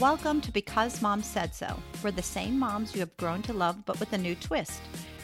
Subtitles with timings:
[0.00, 1.76] Welcome to Because Mom Said So.
[2.04, 4.80] We're the same moms you have grown to love, but with a new twist.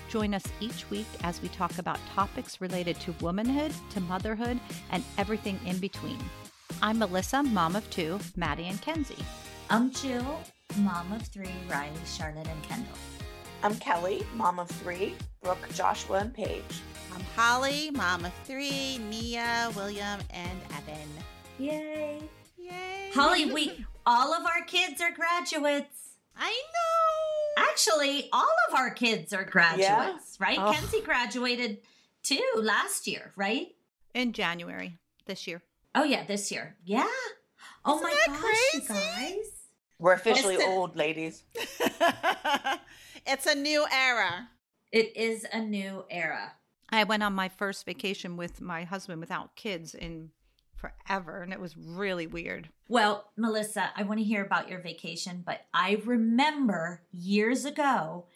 [0.09, 4.59] Join us each week as we talk about topics related to womanhood, to motherhood,
[4.91, 6.19] and everything in between.
[6.83, 9.25] I'm Melissa, mom of two, Maddie and Kenzie.
[9.71, 10.41] I'm Jill,
[10.79, 12.99] mom of three, Riley, Charlotte, and Kendall.
[13.63, 16.81] I'm Kelly, mom of three, Brooke, Joshua, and Paige.
[17.15, 21.09] I'm Holly, mom of three, Nia, William, and Evan.
[21.61, 22.23] Yay!
[22.59, 23.13] Yay!
[23.15, 26.17] Holly, we all of our kids are graduates.
[26.37, 27.65] I know.
[27.69, 30.59] Actually, all of our kids are graduates, right?
[30.61, 30.73] Oh.
[30.73, 31.79] Kenzie graduated
[32.23, 33.69] too last year, right?
[34.15, 35.63] In January this year.
[35.95, 36.77] Oh yeah, this year.
[36.85, 37.07] Yeah.
[37.85, 39.51] Oh Isn't my that gosh, you guys.
[39.99, 40.73] We're officially Listen.
[40.73, 41.45] old ladies.
[43.27, 44.49] it's a new era.
[44.91, 46.53] It is a new era.
[46.91, 50.31] I went on my first vacation with my husband without kids in
[50.85, 52.69] forever, and it was really weird.
[52.89, 58.27] Well, Melissa, I want to hear about your vacation, but I remember years ago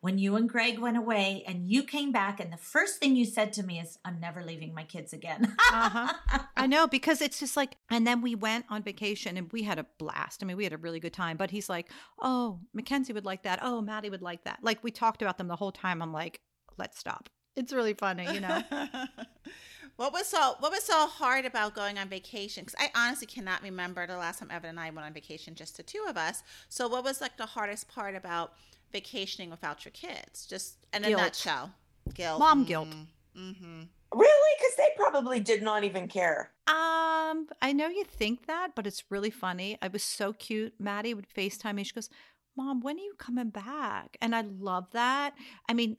[0.00, 3.24] when you and Greg went away and you came back, and the first thing you
[3.24, 5.56] said to me is, I'm never leaving my kids again.
[5.72, 6.12] Uh-huh.
[6.56, 9.78] I know because it's just like, and then we went on vacation and we had
[9.78, 10.42] a blast.
[10.42, 11.36] I mean, we had a really good time.
[11.36, 13.58] But he's like, "Oh, Mackenzie would like that.
[13.62, 16.00] Oh, Maddie would like that." Like we talked about them the whole time.
[16.02, 16.40] I'm like,
[16.78, 18.62] "Let's stop." It's really funny, you know.
[19.96, 22.64] what was so What was so hard about going on vacation?
[22.64, 25.76] Because I honestly cannot remember the last time Evan and I went on vacation, just
[25.76, 26.42] the two of us.
[26.68, 28.52] So, what was like the hardest part about
[28.92, 30.46] vacationing without your kids?
[30.46, 31.20] Just in a Guilt.
[31.20, 31.72] nutshell,
[32.14, 32.88] guilt, Mom guilt.
[33.36, 33.82] Mm-hmm.
[34.14, 34.54] Really?
[34.58, 36.50] Because they probably did not even care.
[36.68, 39.76] Um, I know you think that, but it's really funny.
[39.82, 40.74] I was so cute.
[40.78, 41.84] Maddie would FaceTime me.
[41.84, 42.08] She goes,
[42.56, 44.16] Mom, when are you coming back?
[44.22, 45.34] And I love that.
[45.68, 45.96] I mean,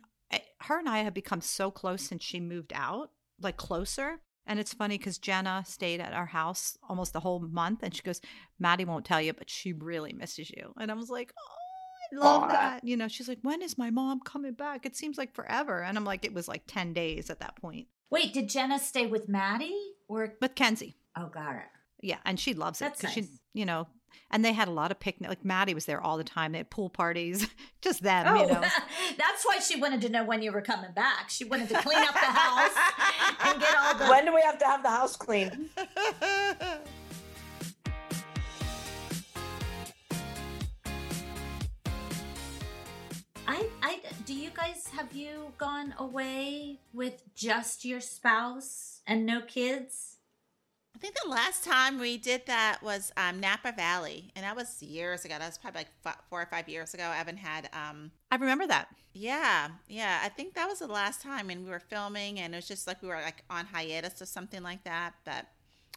[0.62, 4.20] her and I have become so close since she moved out, like closer.
[4.46, 7.80] And it's funny because Jenna stayed at our house almost the whole month.
[7.84, 8.22] And she goes,
[8.60, 10.74] Maddie won't tell you, but she really misses you.
[10.80, 12.48] And I was like, Oh, I love Aw.
[12.48, 12.84] that.
[12.86, 14.86] You know, she's like, When is my mom coming back?
[14.86, 15.84] It seems like forever.
[15.84, 19.06] And I'm like, It was like 10 days at that point Wait, did Jenna stay
[19.06, 19.78] with Maddie
[20.08, 20.36] or?
[20.40, 20.96] with Kenzie.
[21.18, 21.64] Oh, got it.
[22.02, 23.88] Yeah, and she loves it That's because she, you know,
[24.32, 25.30] and they had a lot of picnic.
[25.30, 26.52] Like Maddie was there all the time.
[26.52, 27.48] They had pool parties,
[27.82, 28.62] just them, Oh, you know.
[29.18, 31.30] that's why she wanted to know when you were coming back.
[31.30, 32.76] She wanted to clean up the house
[33.44, 34.06] and get all the.
[34.06, 35.70] When do we have to have the house cleaned?
[43.50, 49.42] I, I, do you guys have you gone away with just your spouse and no
[49.42, 50.17] kids?
[50.98, 54.82] I think the last time we did that was um, Napa Valley, and that was
[54.82, 55.36] years ago.
[55.38, 57.14] That was probably like four or five years ago.
[57.16, 58.88] Evan had, um, I remember that.
[59.14, 60.22] yeah, yeah.
[60.24, 62.88] I think that was the last time, and we were filming, and it was just
[62.88, 65.14] like we were like on hiatus or something like that.
[65.24, 65.46] But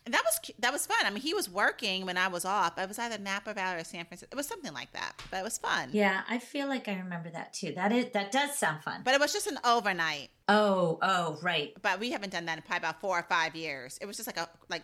[0.06, 0.98] and that was that was fun.
[1.04, 2.78] I mean, he was working when I was off.
[2.78, 4.28] It was either Napa Valley or San Francisco.
[4.32, 5.90] It was something like that, but it was fun.
[5.92, 7.72] Yeah, I feel like I remember that too.
[7.74, 9.02] That is that does sound fun.
[9.04, 10.30] But it was just an overnight.
[10.48, 11.72] oh, oh, right.
[11.82, 13.98] But we haven't done that in probably about four or five years.
[14.00, 14.82] It was just like a like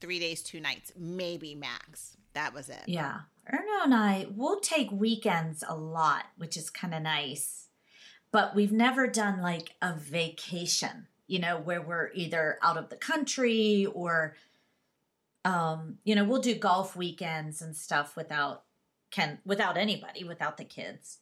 [0.00, 2.16] three days, two nights, maybe max.
[2.34, 2.82] That was it.
[2.86, 3.20] Yeah.
[3.52, 7.68] Erno and I will take weekends a lot, which is kind of nice.
[8.30, 12.96] But we've never done like a vacation, you know, where we're either out of the
[12.96, 14.34] country or
[15.44, 18.64] um, you know, we'll do golf weekends and stuff without
[19.10, 21.18] can without anybody, without the kids.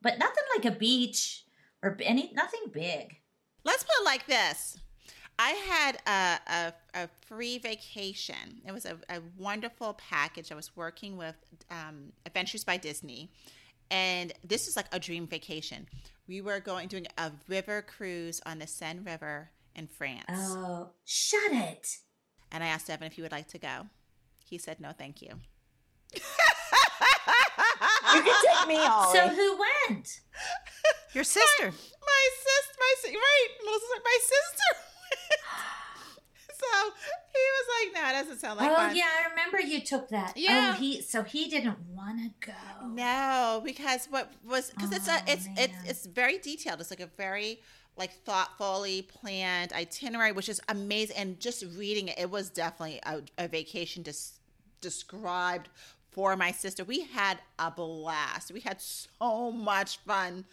[0.00, 1.44] But nothing like a beach
[1.82, 3.16] or any nothing big.
[3.64, 4.78] Let's put it like this.
[5.38, 8.60] I had a, a, a free vacation.
[8.66, 10.52] It was a, a wonderful package.
[10.52, 11.36] I was working with
[11.70, 13.30] um, Adventures by Disney,
[13.90, 15.86] and this is like a dream vacation.
[16.30, 21.50] We were going doing a river cruise on the Seine River in France, Oh, shut
[21.50, 21.88] it.
[22.52, 23.86] and I asked Evan if he would like to go.
[24.44, 25.30] He said no, thank you.
[26.14, 26.22] You
[28.22, 29.18] can take me, Ollie.
[29.18, 29.58] So who
[29.88, 30.20] went?
[31.14, 31.64] Your sister.
[31.66, 34.70] my sister, my si- right, Melissa's like my sister.
[36.60, 36.90] so
[37.34, 37.42] he
[38.00, 40.34] was like, "No, it doesn't sound like oh fun." yeah, I remember you took that.
[40.36, 40.72] Oh, yeah.
[40.74, 42.86] Oh, he so he didn't want to go.
[42.88, 45.84] No, because what was because it's a Oh, it's it's man.
[45.86, 46.80] it's very detailed.
[46.80, 47.60] It's like a very
[47.96, 51.16] like thoughtfully planned itinerary, which is amazing.
[51.16, 54.40] And just reading it, it was definitely a, a vacation just
[54.80, 55.68] described
[56.10, 56.84] for my sister.
[56.84, 58.52] We had a blast.
[58.52, 60.44] We had so much fun.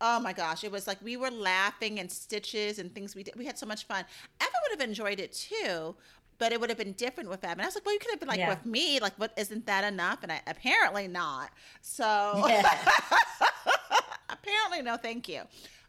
[0.00, 3.36] Oh my gosh, it was like we were laughing and stitches and things we did.
[3.36, 4.04] We had so much fun.
[4.40, 5.94] Evan would have enjoyed it too,
[6.42, 7.60] but it would have been different with Evan.
[7.60, 8.48] I was like, well, you could have been like Yeah.
[8.48, 8.98] with me.
[8.98, 10.24] Like, what isn't that enough?
[10.24, 11.50] And I, apparently not.
[11.82, 12.04] So
[12.48, 12.68] Yeah.
[14.28, 15.42] apparently no, thank you.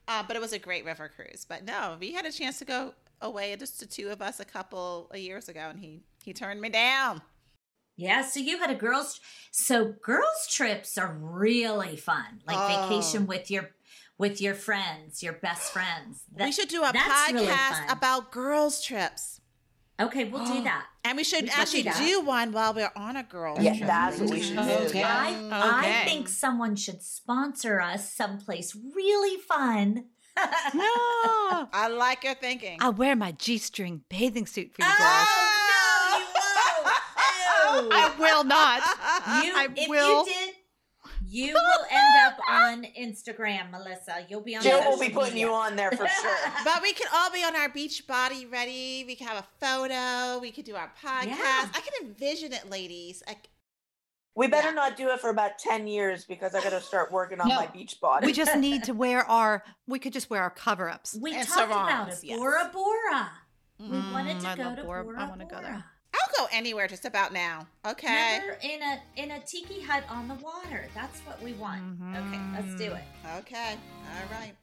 [0.07, 1.43] Uh, but it was a great river cruise.
[1.49, 4.45] But no, we had a chance to go away, just the two of us, a
[4.45, 7.21] couple of years ago, and he he turned me down.
[7.95, 9.19] Yeah, so you had a girls
[9.51, 12.41] so girls trips are really fun.
[12.45, 12.87] Like Oh.
[12.89, 13.71] vacation with your
[14.17, 16.23] with your friends, your best friends.
[16.37, 19.39] we should do a that's really podcast about girls trips.
[19.99, 20.85] Okay, we'll do that.
[21.03, 21.91] And we should We should actually do
[22.21, 23.87] do one while we're on a girls Yeah, trip.
[23.87, 24.61] that's what we should do.
[24.61, 25.03] Okay.
[25.03, 30.05] I I think someone should sponsor us someplace really fun.
[30.73, 30.87] No.
[31.71, 32.79] I like your thinking.
[32.81, 35.27] I'll wear my G string bathing suit for you oh, girls.
[35.29, 35.49] Oh,
[37.75, 37.93] no, you won't.
[37.93, 37.99] Ew.
[37.99, 38.81] I will not.
[39.45, 40.25] You, I if will.
[41.33, 44.25] You will end up on Instagram, Melissa.
[44.29, 44.61] You'll be on.
[44.63, 45.47] Jill will be putting media.
[45.47, 46.37] you on there for sure.
[46.63, 49.03] But we can all be on our beach body ready.
[49.07, 50.39] We can have a photo.
[50.39, 51.25] We could do our podcast.
[51.27, 51.67] Yeah.
[51.73, 53.23] I can envision it, ladies.
[53.27, 53.49] Like,
[54.35, 57.39] We better not do it for about 10 years because I got to start working
[57.41, 57.55] on No.
[57.55, 58.25] my beach body.
[58.27, 59.63] We just need to wear our.
[59.87, 61.15] We could just wear our cover ups.
[61.19, 62.27] We And talked about sarongs, it.
[62.27, 62.39] yes.
[62.39, 63.31] Bora Bora.
[63.79, 65.83] We Mm, wanted to I go love to Bora- Bora, I wanna go there.
[66.23, 66.37] Bora.
[66.39, 67.67] I'll go anywhere just about now.
[67.85, 68.39] Okay.
[68.39, 70.87] Never in a in a tiki hut on the water.
[70.93, 71.81] That's what we want.
[72.15, 72.95] Okay, let's do mm-hmm.
[72.95, 73.39] it.
[73.39, 73.75] Okay.
[74.05, 74.53] All right.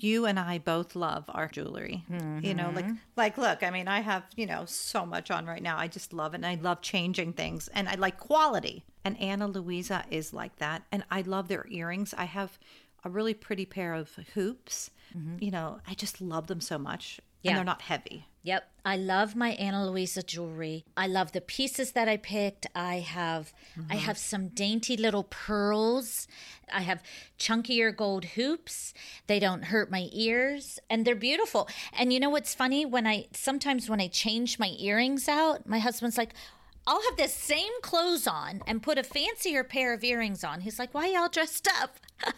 [0.00, 2.04] You and I both love our jewelry.
[2.08, 2.94] You know, like mm-hmm.
[3.16, 5.76] like look, I mean, I have, you know, so much on right now.
[5.76, 8.84] I just love it and I love changing things and I like quality.
[9.04, 10.82] And Ana Luisa is like that.
[10.92, 12.14] And I love their earrings.
[12.16, 12.58] I have
[13.02, 14.90] a really pretty pair of hoops.
[15.16, 15.42] Mm-hmm.
[15.42, 17.20] You know, I just love them so much.
[17.42, 17.50] Yeah.
[17.50, 18.26] And they're not heavy.
[18.42, 18.68] Yep.
[18.84, 20.84] I love my Ana Luisa jewelry.
[20.96, 22.66] I love the pieces that I picked.
[22.74, 23.98] I have I mm-hmm.
[23.98, 26.26] have some dainty little pearls.
[26.72, 27.02] I have
[27.38, 28.94] chunkier gold hoops.
[29.26, 31.68] They don't hurt my ears and they're beautiful.
[31.92, 35.78] And you know what's funny when I sometimes when I change my earrings out, my
[35.78, 36.32] husband's like
[36.86, 40.62] I'll have the same clothes on and put a fancier pair of earrings on.
[40.62, 42.34] He's like, "Why y'all dressed up?" Isn't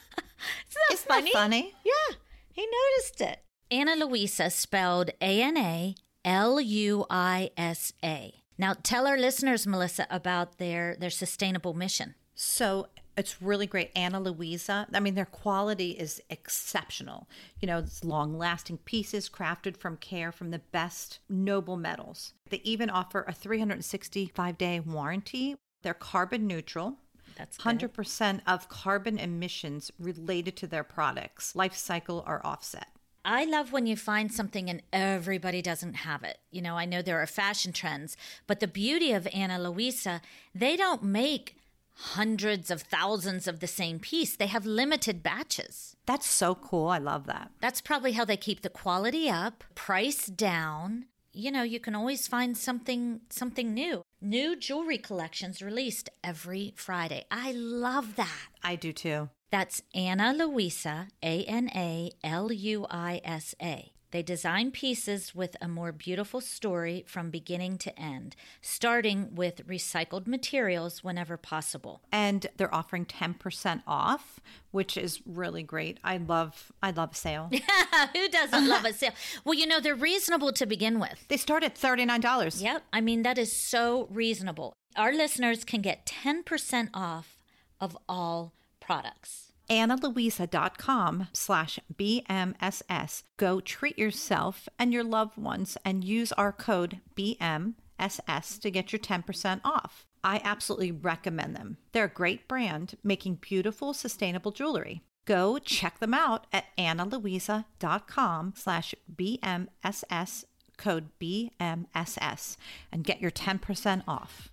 [0.75, 1.33] that Isn't that funny?
[1.33, 1.75] funny?
[1.85, 2.17] Yeah,
[2.53, 3.41] he noticed it.
[3.71, 5.95] Ana Luisa spelled A N A
[6.25, 8.35] L U I S A.
[8.59, 12.15] Now tell our listeners, Melissa, about their their sustainable mission.
[12.35, 13.91] So it's really great.
[13.95, 17.29] Ana Luisa, I mean, their quality is exceptional.
[17.61, 22.33] You know, it's long lasting pieces crafted from care from the best noble metals.
[22.49, 25.57] They even offer a 365 day warranty.
[25.83, 26.97] They're carbon neutral.
[27.41, 32.89] That's 100% of carbon emissions related to their products, life cycle, are offset.
[33.25, 36.39] I love when you find something and everybody doesn't have it.
[36.51, 38.15] You know, I know there are fashion trends,
[38.47, 40.21] but the beauty of Ana Luisa,
[40.55, 41.57] they don't make
[41.95, 44.37] hundreds of thousands of the same piece.
[44.37, 45.97] They have limited batches.
[46.05, 46.89] That's so cool.
[46.89, 47.53] I love that.
[47.61, 51.07] That's probably how they keep the quality up, price down.
[51.33, 54.03] You know, you can always find something something new.
[54.21, 57.25] New jewelry collections released every Friday.
[57.31, 58.49] I love that.
[58.65, 59.29] I do too.
[59.51, 63.93] That's Ana Luisa, A N A L U I S A.
[64.11, 70.27] They design pieces with a more beautiful story from beginning to end, starting with recycled
[70.27, 72.03] materials whenever possible.
[72.11, 74.41] And they're offering 10% off,
[74.73, 75.99] which is really great.
[76.03, 77.51] I love I love a sale.
[78.15, 79.13] Who doesn't love a sale?
[79.45, 81.27] Well, you know, they're reasonable to begin with.
[81.29, 82.63] they start at $39.
[82.63, 82.83] Yep.
[82.93, 84.73] I mean, that is so reasonable.
[84.97, 87.39] Our listeners can get 10% off
[87.81, 89.50] of all products.
[89.71, 93.23] AnaLuisa.com slash BMSS.
[93.37, 99.01] Go treat yourself and your loved ones and use our code BMSS to get your
[99.01, 100.07] 10% off.
[100.23, 101.79] I absolutely recommend them.
[101.93, 105.03] They're a great brand making beautiful, sustainable jewelry.
[105.25, 110.45] Go check them out at AnaLuisa.com slash BMSS,
[110.77, 112.57] code BMSS,
[112.91, 114.51] and get your 10% off.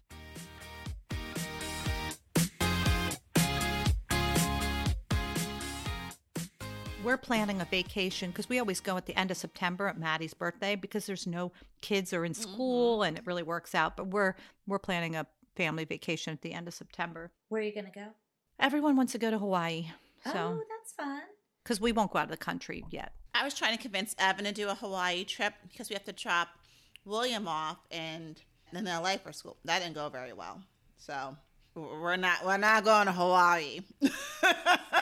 [7.04, 10.34] We're planning a vacation because we always go at the end of September at Maddie's
[10.34, 11.52] birthday because there's no
[11.82, 13.10] kids are in school mm-hmm.
[13.10, 13.96] and it really works out.
[13.96, 14.36] But we're
[14.66, 17.32] we're planning a family vacation at the end of September.
[17.50, 18.08] Where are you going to go?
[18.60, 19.88] Everyone wants to go to Hawaii,
[20.24, 21.22] so oh, that's fun.
[21.64, 23.14] because we won't go out of the country yet.
[23.36, 26.14] I was trying to convince Evan to do a Hawaii trip because we have to
[26.14, 26.48] drop
[27.06, 28.42] William off and
[28.74, 29.58] in LA for school.
[29.66, 30.62] That didn't go very well.
[30.98, 31.38] So
[31.76, 33.82] we're not we're not going to Hawaii.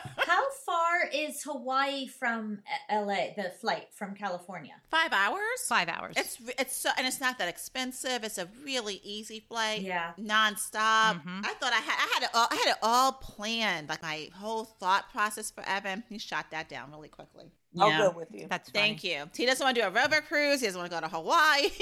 [0.85, 4.73] How far is Hawaii from uh, LA, the flight from California?
[4.89, 5.39] Five hours.
[5.67, 6.15] Five hours.
[6.17, 8.23] It's it's so and it's not that expensive.
[8.23, 9.81] It's a really easy flight.
[9.81, 10.11] Yeah.
[10.19, 11.23] nonstop.
[11.23, 11.45] Mhm.
[11.45, 13.89] I thought I had I had it all I had it all planned.
[13.89, 16.03] Like my whole thought process for Evan.
[16.09, 17.51] He shot that down really quickly.
[17.79, 18.47] I'll go with you.
[18.47, 19.13] That's Thank funny.
[19.15, 19.25] you.
[19.35, 20.61] He doesn't want to do a river cruise.
[20.61, 21.69] He doesn't want to go to Hawaii.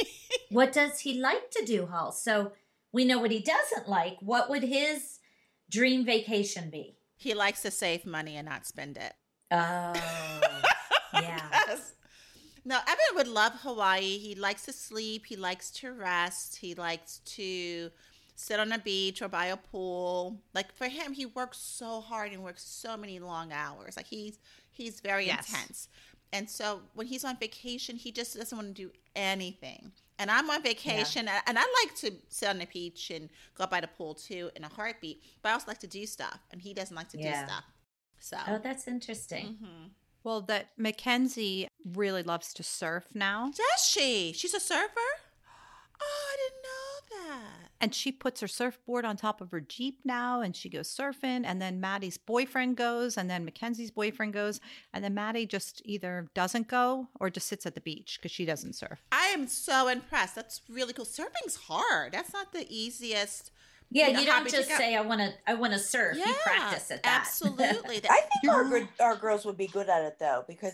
[0.50, 2.12] What does he like to do, Hall?
[2.12, 2.52] So
[2.92, 4.18] we know what he doesn't like.
[4.20, 5.18] What would his
[5.70, 6.98] dream vacation be?
[7.24, 9.14] He likes to save money and not spend it.
[9.52, 9.94] Oh,
[11.14, 11.40] yeah.
[11.68, 11.94] Yes.
[12.66, 14.18] No, Evan would love Hawaii.
[14.18, 15.26] He likes to sleep.
[15.26, 16.56] He likes to rest.
[16.58, 17.92] He likes to
[18.36, 20.42] sit on a beach or by a pool.
[20.54, 23.96] Like for him, he works so hard and works so many long hours.
[23.98, 24.40] Like he's
[24.72, 25.50] he's very Yes.
[25.50, 25.90] intense.
[26.32, 29.92] And so when he's on vacation, he just doesn't want to do anything.
[30.20, 33.66] And I'm on vacation, and- and I like to sit on the beach and go
[33.66, 35.24] by the pool too in a heartbeat.
[35.42, 37.42] But I also like to do stuff, and he doesn't like to Yeah.
[37.42, 37.64] do stuff.
[38.20, 39.58] So Oh, that's interesting.
[39.62, 39.90] Mhm.
[40.24, 43.52] Well, that Mackenzie really loves to surf now.
[43.52, 44.32] does she?
[44.34, 45.20] She's a surfer.
[46.00, 47.72] Oh, I didn't know that.
[47.84, 51.42] And she puts her surfboard on top of her Jeep now and she goes surfing.
[51.44, 54.62] And then Maddie's boyfriend goes, and then Mackenzie's boyfriend goes.
[54.94, 58.46] And then Maddie just either doesn't go or just sits at the beach because she
[58.46, 59.04] doesn't surf.
[59.12, 60.34] I am so impressed.
[60.34, 61.04] That's really cool.
[61.04, 62.14] Surfing's hard.
[62.14, 63.52] That's not the easiest.
[63.92, 65.34] Yeah, you know, you don't just say I want to.
[65.46, 66.16] I want to surf.
[66.16, 67.20] you practice at that.
[67.20, 67.98] Absolutely.
[68.10, 70.72] I think our good our girls would be good at it though because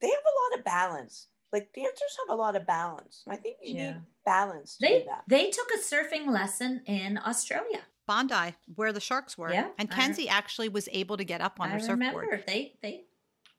[0.00, 1.26] they have a lot of balance.
[1.52, 3.22] Like dancers have a lot of balance.
[3.28, 3.92] I think you Yeah.
[3.92, 5.24] need balance to they do that.
[5.28, 7.82] they took a surfing lesson in Australia.
[8.06, 9.52] Bondi, where the sharks were.
[9.52, 12.02] Yeah, and I- Kenzie actually was able to get up on I her surfboard.
[12.02, 13.04] I remember they they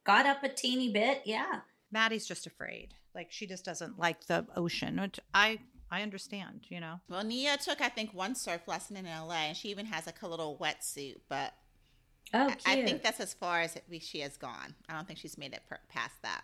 [0.04, 1.22] got up a teeny bit.
[1.26, 1.62] Yeah.
[1.92, 2.96] Maddie's just afraid.
[3.14, 5.60] Like she just doesn't like the ocean, which I
[5.92, 7.00] I understand, you know.
[7.08, 10.20] Well, Nia took, I think, one surf lesson in LA, and she even has like
[10.24, 11.20] a little wetsuit.
[11.30, 11.54] But
[12.34, 14.74] Oh, I- I think that's as far as it, she has gone.
[14.90, 16.44] I don't think she's made it per, past that.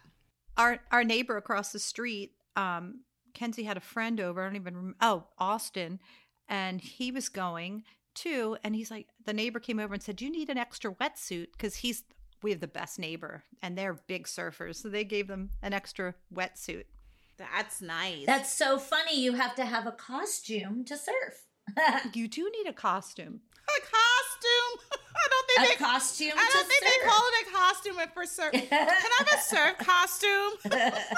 [0.59, 2.99] Our our neighbor across the street, um,
[3.33, 4.41] Kenzie had a friend over.
[4.41, 5.99] I don't even rem- oh Austin,
[6.47, 8.57] and he was going too.
[8.63, 11.47] And he's like, the neighbor came over and said, "Do you need an extra wetsuit?"
[11.53, 12.03] Because he's
[12.43, 16.13] we have the best neighbor, and they're big surfers, so they gave them an extra
[16.33, 16.85] wetsuit.
[17.37, 18.25] That's nice.
[18.25, 19.17] That's so funny.
[19.19, 21.45] You have to have a costume to surf.
[22.13, 23.41] You do need a costume.
[23.55, 24.88] a costume.
[25.59, 25.85] I don't think a they.
[25.85, 26.93] costume I don't to think surf.
[27.01, 28.51] they call it a costume for surf.
[28.69, 31.09] Can I have a surf costume?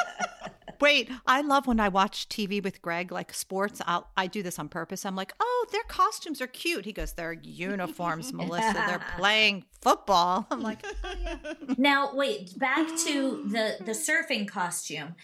[0.82, 3.82] Wait, I love when I watch TV with Greg, like sports.
[3.86, 5.06] I'll, I do this on purpose.
[5.06, 6.86] I'm like, oh, their costumes are cute.
[6.86, 8.74] He goes, they're uniforms, Melissa.
[8.74, 10.48] They're playing football.
[10.50, 10.84] I'm like,
[11.78, 15.16] Now, wait, back to the the surfing costume.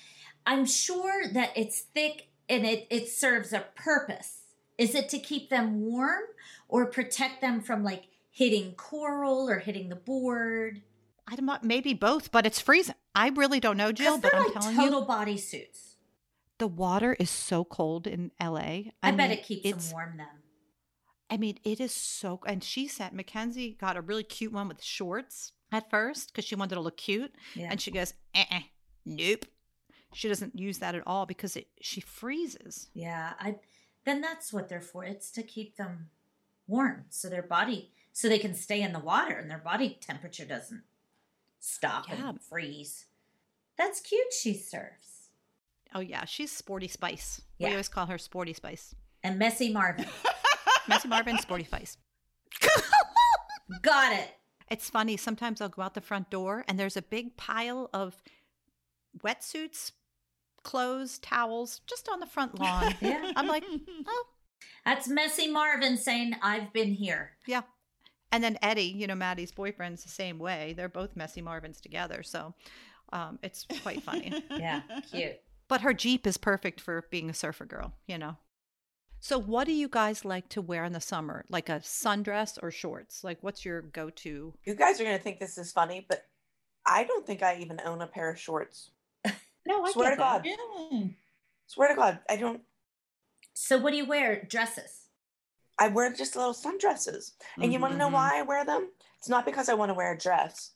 [0.45, 4.41] I'm sure that it's thick and it it serves a purpose.
[4.77, 6.21] Is it to keep them warm
[6.69, 8.03] or protect them from like
[8.38, 10.84] hitting coral or hitting the board?
[11.27, 12.94] I'm not, maybe both, but it's freezing.
[13.15, 15.96] I really don't know, Jill, but I'm like telling total you, body suits.
[16.60, 18.60] the water is so cold in LA.
[18.60, 20.27] I, I, bet mean, it keeps them warm then.
[21.32, 22.39] I mean, it is so.
[22.46, 26.56] And she said Mackenzie got a really cute one with shorts at first because she
[26.56, 27.70] wanted to look cute, Yeah.
[27.72, 28.62] and she goes, eh,
[29.03, 29.46] nope.
[30.13, 32.88] She doesn't use that at all because it she freezes.
[32.94, 33.56] Yeah, I
[34.06, 35.03] then that's what they're for.
[35.03, 36.10] It's to keep them
[36.67, 40.43] warm so their body so they can stay in the water and their body temperature
[40.43, 40.81] doesn't
[41.59, 42.29] stop Yeah.
[42.29, 43.05] and freeze.
[43.77, 45.29] That's cute she surfs.
[45.93, 47.41] Oh yeah, she's Sporty Spice.
[47.59, 48.95] We always call her Sporty Spice.
[49.24, 50.07] And Messy Marvin.
[50.88, 51.97] Messy Marvin, Sporty Spice.
[53.83, 54.29] Got it.
[54.71, 55.15] It's funny.
[55.15, 58.15] Sometimes I'll go out the front door and there's a big pile of
[59.24, 59.91] wetsuits,
[60.63, 62.95] clothes, towels just on the front lawn.
[63.01, 63.31] Yeah.
[63.36, 63.63] I'm like,
[64.07, 64.24] oh
[64.86, 67.33] That's Messy Marvin saying I've been here.
[67.45, 67.62] yeah.
[68.31, 70.74] And then Eddie, you know, Maddie's boyfriend's the same way.
[70.75, 72.53] They're both messy Marvins together, so
[73.13, 74.43] um, it's quite funny.
[74.57, 75.39] Yeah, cute.
[75.69, 78.38] But her Jeep is perfect for being a surfer girl, you know.
[79.19, 81.46] So, what do you guys like to wear in the summer?
[81.50, 83.24] Like a sundress or shorts?
[83.24, 84.53] Like, what's your go to?
[84.65, 86.25] You guys are gonna think this is funny, but
[86.86, 88.91] I don't think I even own a pair of shorts.
[89.65, 90.17] No, I Swear to.
[90.17, 90.46] God.
[90.46, 91.17] Really?
[91.65, 92.62] Swear to God, I don't.
[93.53, 94.46] So what do you wear?
[94.48, 95.06] Dresses.
[95.79, 97.31] I wear just little sundresses.
[97.62, 98.89] And you want to know why I wear them?
[99.19, 100.72] It's not because I want to wear a dress.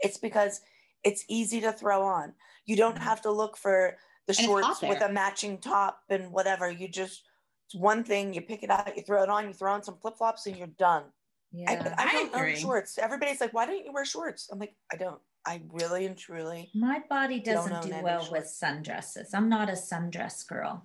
[0.00, 0.60] It's because
[1.04, 2.34] it's easy to throw on.
[2.66, 3.02] You don't Mhm.
[3.02, 3.96] have to look for
[4.26, 6.70] the hot shorts with a matching top and whatever.
[6.70, 7.22] You just
[7.66, 8.32] it's one thing.
[8.34, 10.56] You pick it out, you throw it on, you throw on some flip flops, and
[10.56, 11.04] you're done.
[11.04, 11.94] I, Yeah.
[11.98, 12.56] I I don't own agree.
[12.56, 12.98] shorts.
[12.98, 15.20] Everybody's like, "Why don't you wear shorts?" I'm like, "I don't.
[15.46, 19.34] I really and truly." My body doesn't do well with sundresses.
[19.34, 20.84] I'm not a sundress girl.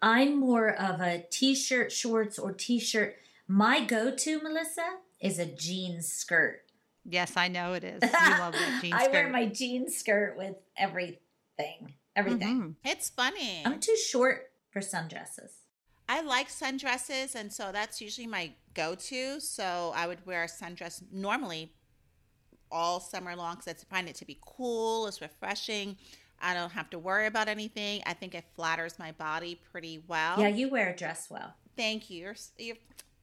[0.00, 3.16] I'm more of a t-shirt, shorts, or t-shirt.
[3.48, 4.84] My go-to, Melissa,
[5.20, 6.62] is a jean skirt.
[7.04, 8.02] Yes, I know it is.
[8.02, 11.94] You love that jean I wear my jean skirt with everything.
[12.14, 12.62] Everything.
[12.62, 12.74] Mhm.
[12.84, 13.62] It's funny.
[13.64, 15.52] I'm too short for sundresses.
[16.08, 19.40] I like sundresses, and so that's usually my go-to.
[19.40, 21.72] So I would wear a sundress normally
[22.70, 25.06] all summer long because I find it to be cool.
[25.06, 25.96] It's refreshing.
[26.42, 28.02] I don't have to worry about anything.
[28.04, 30.40] I think it flatters my body pretty well.
[30.40, 31.54] Yeah, you wear a dress well.
[31.76, 32.18] Thank you.
[32.22, 32.76] You're, you're,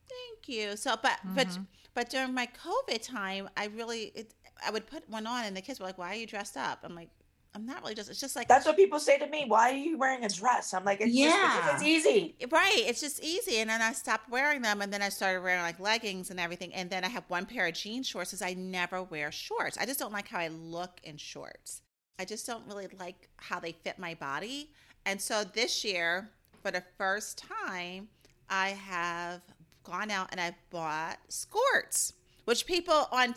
[0.08, 0.76] thank you.
[0.78, 1.66] So, but but Mhm.
[1.94, 4.34] but during my COVID time, I really it,
[4.66, 6.80] I would put one on, and the kids were like, "Why are you dressed up?"
[6.84, 7.10] I'm like,
[7.56, 8.10] I'm not really just.
[8.10, 9.46] It's just like That's what people say to me.
[9.48, 10.74] Why are you wearing a dress?
[10.74, 11.58] I'm like, it's just Yeah.
[11.58, 12.36] because it's easy.
[12.52, 12.84] Right.
[12.86, 13.58] It's just easy.
[13.58, 14.82] And then I stopped wearing them.
[14.84, 16.74] And then I started wearing like leggings and everything.
[16.76, 19.78] And then I have one pair of jean shorts because I never wear shorts.
[19.80, 21.82] I just don't like how I look in shorts.
[22.20, 24.70] I just don't really like how they fit my body.
[25.06, 26.30] And so this year,
[26.62, 28.10] for the first time,
[28.50, 29.42] I have
[29.84, 32.14] gone out and I bought skirts,
[32.46, 33.34] which people on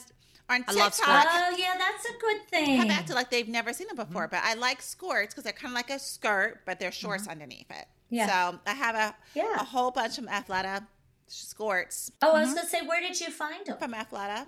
[0.51, 2.77] on I love TikTok Oh, yeah, that's a good thing.
[2.77, 4.23] have acted like they've never seen them before.
[4.27, 4.37] Mm-hmm.
[4.37, 7.07] But I like skirts because they're kind of like a skirt, but they're mm-hmm.
[7.07, 7.87] shorts underneath it.
[8.11, 8.27] Yeah.
[8.53, 9.55] So I have a Yeah.
[9.55, 10.87] a whole bunch of Athleta
[11.29, 12.55] skirts Oh, I was mm-hmm.
[12.57, 13.79] going to say, where did you find them?
[13.79, 14.47] from Athleta,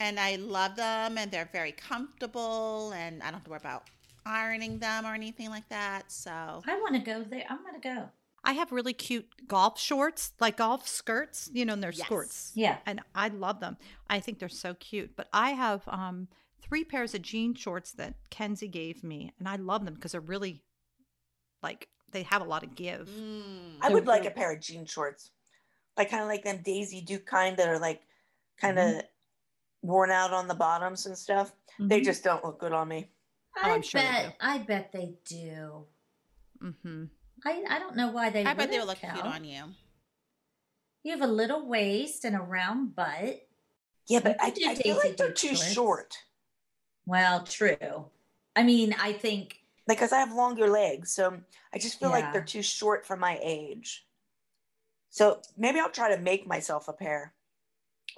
[0.00, 3.84] and I love them, and they're very comfortable, and I don't have to worry about
[4.24, 6.10] ironing them or anything like that.
[6.12, 7.44] So I want to go there.
[7.48, 8.08] I'm going to go.
[8.44, 12.06] I have really cute golf shorts, like golf skirts, you know, and they're Yes.
[12.06, 12.52] skirts.
[12.54, 12.78] Yeah.
[12.86, 13.76] And I love them.
[14.08, 15.16] I think they're so cute.
[15.16, 16.28] But I have um,
[16.62, 20.20] three pairs of jean shorts that Kenzie gave me, and I love them because they're
[20.20, 20.62] really
[21.62, 23.08] like they have a lot of give.
[23.08, 25.30] mm, I would like a pair of jean shorts,
[25.96, 28.02] like kind of like them Daisy Duke kind that are like
[28.60, 29.02] kind of
[29.82, 31.52] worn out on the bottoms and stuff.
[31.78, 32.04] They Mhm.
[32.04, 33.10] just don't look good on me.
[33.58, 34.36] Oh, I I'm sure bet.
[34.40, 35.86] I bet they do.
[36.62, 37.04] Mm-hmm.
[37.44, 38.44] I, I don't know why they.
[38.44, 39.64] I bet they would wouldn't, look cute on you.
[41.02, 43.42] You have a little waist and a round butt.
[44.08, 45.72] Yeah, but I, I feel like they're Duke too shorts.
[45.72, 46.14] short.
[47.06, 48.06] Well, true.
[48.56, 49.60] I mean, I think
[49.96, 51.38] cause I have longer legs, so
[51.72, 52.16] I just feel Yeah.
[52.16, 54.06] like they're too short for my age.
[55.10, 57.34] So maybe I'll try to make myself a pair,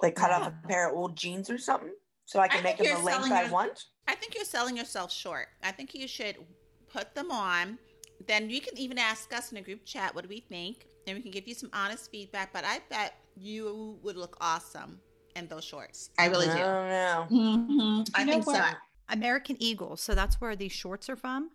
[0.01, 1.93] like cut off a pair of old jeans or something,
[2.25, 3.85] so I can think make them the length selling I want.
[4.07, 5.47] I think you're selling yourself short.
[5.63, 6.37] I think you should
[6.91, 7.77] put them on.
[8.27, 11.15] Then you can even ask us in a group chat what do we think, and
[11.15, 12.51] we can give you some honest feedback.
[12.53, 14.99] But I bet you would look awesome
[15.35, 16.09] in those shorts.
[16.17, 16.63] I really I do.
[16.63, 17.25] don't know.
[17.29, 18.63] hmm I You know think so.
[19.09, 19.97] American Eagle.
[19.97, 21.51] So that's where these shorts are from.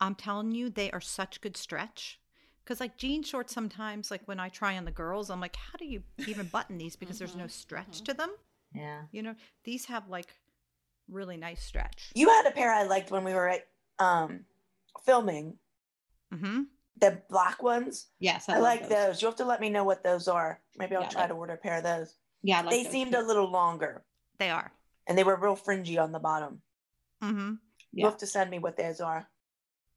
[0.00, 2.18] I'm telling you, they are such good stretch.
[2.64, 5.76] Because like jean shorts, sometimes like when I try on the girls, I'm like, how
[5.78, 6.96] do you even button these?
[6.96, 8.30] Because there's no stretch to them.
[8.74, 9.02] yeah.
[9.12, 10.34] You know, these have like
[11.10, 12.10] really nice stretch.
[12.14, 13.66] You had a pair I liked when we were at
[13.98, 14.40] um
[15.04, 15.58] filming.
[16.32, 16.62] Mm-hmm.
[17.00, 18.06] The black ones.
[18.20, 19.20] Yes, I, love like those.
[19.20, 20.60] You'll have to let me know what those are.
[20.78, 22.14] Maybe I'll Yeah, try like- to order a pair of those.
[22.42, 23.18] Yeah, I like they those seemed too.
[23.20, 24.04] a little longer
[24.38, 24.72] They are.
[25.06, 26.60] and they were real fringy on the bottom.
[27.22, 27.54] Mm-hmm.
[27.92, 29.28] You'll have to send me what those are.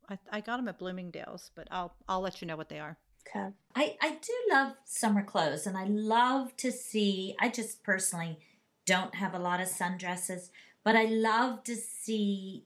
[0.10, 2.98] I, I got them at Bloomingdale's, but I'll I'll let you know what they are.
[3.28, 3.50] Okay.
[3.76, 8.40] I, I do love summer clothes and I love to see, I just personally
[8.86, 10.50] don't have a lot of sundresses,
[10.84, 12.66] but I love to see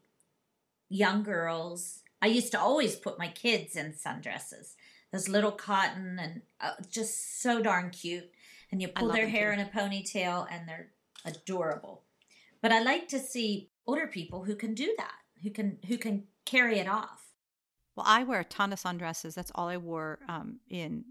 [0.89, 2.01] young girls.
[2.21, 4.75] I used to always put my kids in sundresses,
[5.12, 8.30] those little cotton and uh, just so darn cute.
[8.71, 9.62] And you pull their hair too.
[9.62, 10.91] in a ponytail and they're
[11.25, 12.04] adorable.
[12.62, 16.23] But I like to see older people who can do that, who can who can
[16.45, 17.31] carry it off.
[17.95, 19.34] Well, I wear a ton of sundresses.
[19.34, 21.06] That's all I wore um, in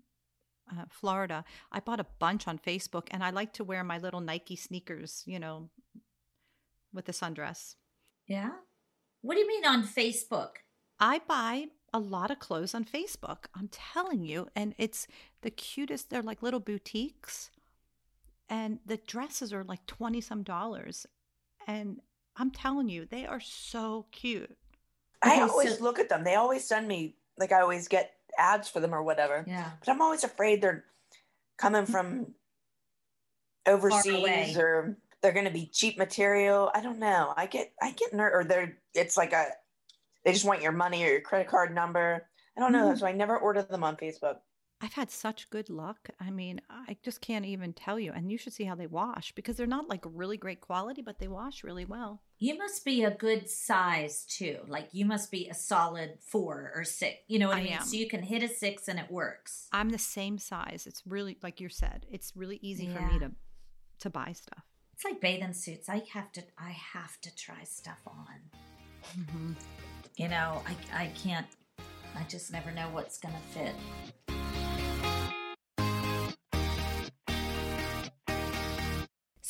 [0.70, 1.44] uh, Florida.
[1.70, 5.22] I bought a bunch on Facebook, and I like to wear my little Nike sneakers,
[5.26, 5.68] you know,
[6.92, 7.74] with the sundress.
[8.26, 8.50] Yeah.
[9.22, 10.50] What do you mean on Facebook?
[10.98, 13.46] I buy a lot of clothes on Facebook.
[13.54, 15.06] I'm telling you, and it's
[15.42, 16.08] the cutest.
[16.08, 17.50] They're like little boutiques,
[18.48, 21.06] and the dresses are like twenty some dollars,
[21.66, 22.00] and
[22.36, 24.56] I'm telling you, they are so cute.
[25.22, 26.24] I always so- look at them.
[26.24, 29.44] They always send me like I always get ads for them or whatever.
[29.46, 29.70] Yeah.
[29.80, 30.84] But I'm always afraid they're
[31.58, 32.34] coming from
[33.66, 36.70] overseas or they're going to be cheap material.
[36.74, 37.34] I don't know.
[37.36, 39.46] I get I get ner- or they're it's like a
[40.24, 42.26] they just want your money or your credit card number.
[42.56, 42.90] I don't know.
[42.92, 42.98] Mhm.
[42.98, 44.38] So I never order them on Facebook.
[44.82, 46.08] I've had such good luck.
[46.20, 48.12] I mean, I just can't even tell you.
[48.12, 51.18] And you should see how they wash because they're not like really great quality, but
[51.18, 52.22] they wash really well.
[52.42, 54.60] You must be a good size too.
[54.66, 57.18] Like you must be a solid four or six.
[57.28, 57.72] You know what I, I mean?
[57.74, 57.82] am.
[57.82, 59.68] So you can hit a six and it works.
[59.72, 60.86] I'm the same size.
[60.86, 62.06] It's really like you said.
[62.10, 63.32] It's really easy for me to
[64.00, 64.64] to buy stuff.
[64.94, 65.90] It's like bathing suits.
[65.90, 66.42] I have to.
[66.58, 68.26] I have to try stuff on.
[69.18, 69.52] Mm-hmm.
[70.16, 71.46] You know, I I can't.
[72.16, 73.74] I just never know what's gonna fit.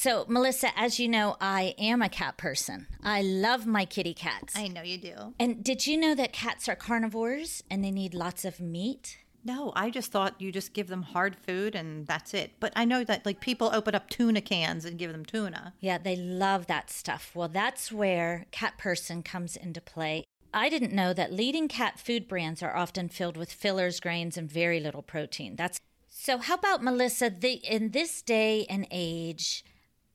[0.03, 2.87] So, Melissa, as you know, I am a cat person.
[3.03, 4.57] I love my kitty cats.
[4.57, 5.35] I know you do.
[5.39, 9.19] And did you know that cats are carnivores and they need lots of meat?
[9.45, 12.53] No, I just thought you just give them hard food and that's it.
[12.61, 15.75] But I know that like people open up tuna cans and give them tuna.
[15.81, 17.33] Yeah, they love that stuff.
[17.35, 20.25] Well, that's where Cat Person comes into play.
[20.55, 24.51] I didn't know that leading cat food brands are often filled with fillers, grains, and
[24.51, 25.57] very little protein.
[25.57, 26.39] That's so.
[26.39, 27.29] How about Melissa?
[27.29, 29.63] The, in this day and age,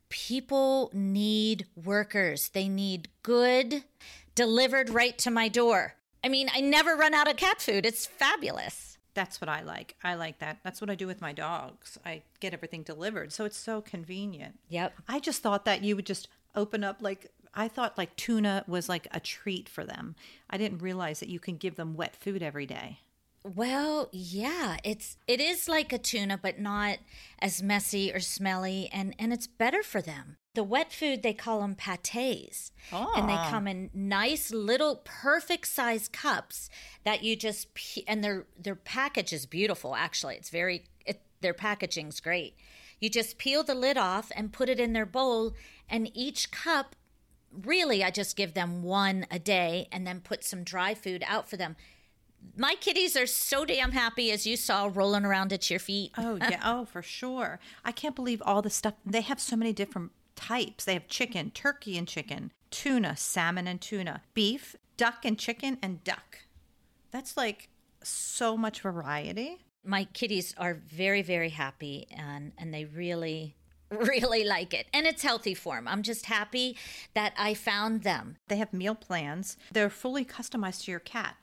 [0.09, 2.49] people need workers.
[2.49, 3.83] They need good,
[4.33, 5.95] delivered right to my door.
[6.23, 7.85] I mean, I never run out of cat food.
[7.85, 8.97] It's fabulous.
[9.13, 9.95] That's what I like.
[10.03, 10.57] I like that.
[10.63, 11.97] That's what I do with my dogs.
[12.05, 13.31] I get everything delivered.
[13.31, 14.59] So it's so convenient.
[14.69, 14.93] Yep.
[15.07, 18.89] I just thought that you would just open up like I thought like tuna was
[18.89, 20.15] like a treat for them.
[20.49, 22.99] I didn't realize that you can give them wet food every day.
[23.53, 26.97] Well, yeah, it's it is like a tuna but not
[27.37, 30.37] as messy or smelly and and it's better for them.
[30.55, 32.71] The wet food they call them pâtés.
[32.91, 33.49] And they Ah.
[33.51, 36.71] come in nice little perfect size cups
[37.03, 37.67] that you just
[38.07, 40.37] and their their package is beautiful actually.
[40.37, 42.55] It's very it, their packaging's great.
[42.99, 45.53] You just peel the lid off and put it in their bowl
[45.87, 46.95] and each cup
[47.51, 51.47] really I just give them one a day and then put some dry food out
[51.47, 51.75] for them.
[52.57, 56.11] My kitties are so damn happy as you saw rolling around at your feet.
[56.17, 57.59] Oh yeah, oh for sure.
[57.83, 58.93] I can't believe all the stuff.
[59.05, 60.85] They have so many different types.
[60.85, 66.03] They have chicken, turkey and chicken, tuna, salmon and tuna, beef, duck and chicken and
[66.03, 66.39] duck.
[67.11, 67.69] That's like
[68.03, 69.59] so much variety.
[69.83, 73.55] My kitties are very very happy and and they really
[73.91, 74.87] really like it.
[74.93, 75.87] And it's healthy for them.
[75.87, 76.77] I'm just happy
[77.13, 78.37] that I found them.
[78.47, 79.57] They have meal plans.
[79.71, 81.35] They're fully customized to your cat,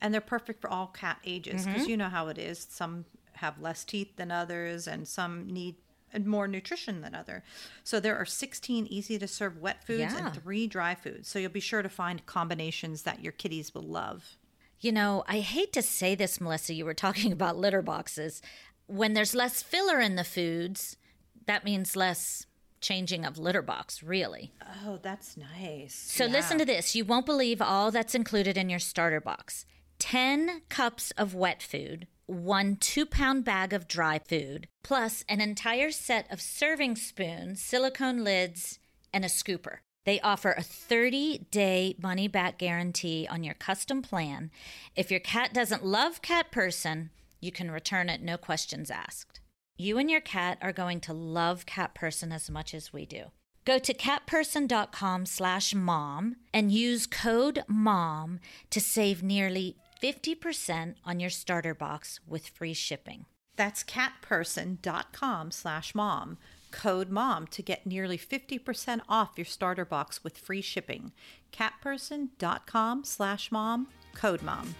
[0.00, 1.90] and they're perfect for all cat ages because mm-hmm.
[1.90, 2.66] you know how it is.
[2.70, 5.76] Some have less teeth than others, and some need
[6.24, 7.44] more nutrition than other.
[7.84, 10.26] So there are 16 easy to serve wet foods Yeah.
[10.26, 11.28] and three dry foods.
[11.28, 14.36] So you'll be sure to find combinations that your kitties will love.
[14.80, 18.42] You know, I hate to say this, Melissa, you were talking about litter boxes.
[18.86, 20.96] When there's less filler in the foods,
[21.46, 22.46] that means less
[22.80, 24.52] changing of litter box, really.
[24.84, 25.94] Oh, that's nice.
[25.94, 26.94] So listen to this.
[26.94, 29.66] You won't believe all that's included in your starter box
[30.00, 35.92] 10 cups of wet food, one two pound bag of dry food, plus an entire
[35.92, 38.80] set of serving spoons, silicone lids,
[39.12, 39.78] and a scooper.
[40.06, 44.50] They offer a 30 day money back guarantee on your custom plan.
[44.96, 47.10] If your cat doesn't love Cat Person,
[47.40, 49.40] you can return it, no questions asked.
[49.76, 53.26] You and your cat are going to love Cat Person as much as we do.
[53.66, 61.30] Go to catperson.com slash mom and use code MOM to save nearly 50% on your
[61.30, 63.26] starter box with free shipping.
[63.56, 66.38] That's catperson.com slash mom.
[66.70, 71.12] Code mom to get nearly 50% off your starter box with free shipping.
[71.52, 73.88] Catperson.com slash mom.
[74.14, 74.74] Code mom.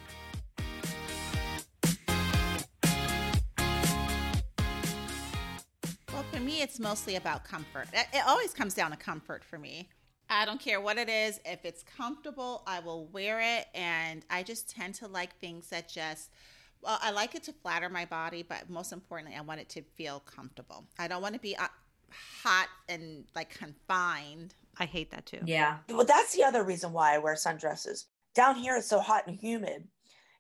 [6.13, 7.89] Well, for me, it's mostly about comfort.
[7.93, 9.89] It it always comes down to comfort for me.
[10.31, 11.41] I don't care what it is.
[11.45, 13.67] If it's comfortable, I will wear it.
[13.75, 16.31] And I just tend to like things that just,
[16.83, 19.83] well, I like it to flatter my body, but most importantly, I want it to
[19.97, 20.85] feel comfortable.
[20.99, 21.67] I don't want to be uh,
[22.43, 24.55] hot and like confined.
[24.79, 25.41] I hate that too.
[25.45, 25.79] Yeah.
[25.89, 28.05] Well, that's the other reason why I wear sundresses.
[28.35, 29.89] Down here, it's so hot and humid.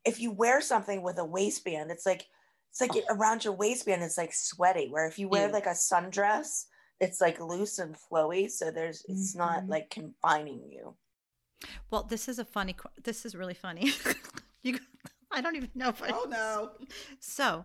[0.04, 2.26] If you wear something with a waistband, it's like
[2.70, 4.88] it's like around your waistband, it's like sweaty.
[4.88, 5.52] Where if you wear Ew.
[5.52, 6.66] like a sundress,
[7.00, 9.68] it's like loose and flowy, so there's it's not Mhm.
[9.68, 10.94] like confining you.
[11.90, 13.92] Well, this is a funny, this is really funny.
[14.62, 14.78] you,
[15.30, 16.10] I don't even know if I.
[16.12, 16.70] Oh, no.
[17.18, 17.64] So,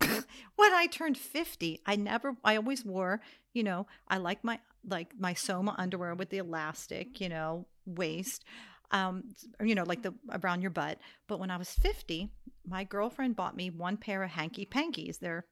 [0.00, 3.20] when I turned 50, I never, I always wore,
[3.52, 8.44] you know, I like my, like my Soma underwear with the elastic, you know, waist,
[8.90, 9.24] um,
[9.62, 10.98] you know, like the around your butt.
[11.28, 12.28] But when I was 50,
[12.66, 15.18] my girlfriend bought me one pair of hanky pankies.
[15.20, 15.44] They're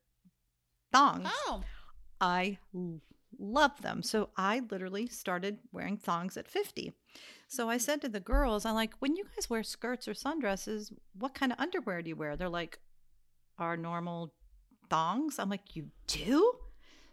[0.92, 1.28] thongs.
[1.46, 1.62] Oh,
[2.20, 3.00] I l-
[3.38, 4.02] love them.
[4.02, 6.92] So I literally started wearing thongs at 50.
[7.48, 7.80] So I mm-hmm.
[7.80, 11.52] said to the girls, I'm like, when you guys wear skirts or sundresses, what kind
[11.52, 12.36] of underwear do you wear?
[12.36, 12.78] They're like,
[13.58, 14.32] our normal
[14.90, 15.38] thongs.
[15.38, 16.52] I'm like, you do?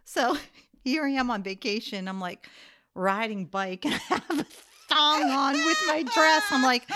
[0.04, 0.38] So
[0.84, 2.08] here I am on vacation.
[2.08, 2.48] I'm like
[2.96, 4.46] riding bike and I have a
[4.90, 6.44] thong on with my dress.
[6.52, 6.90] I'm like,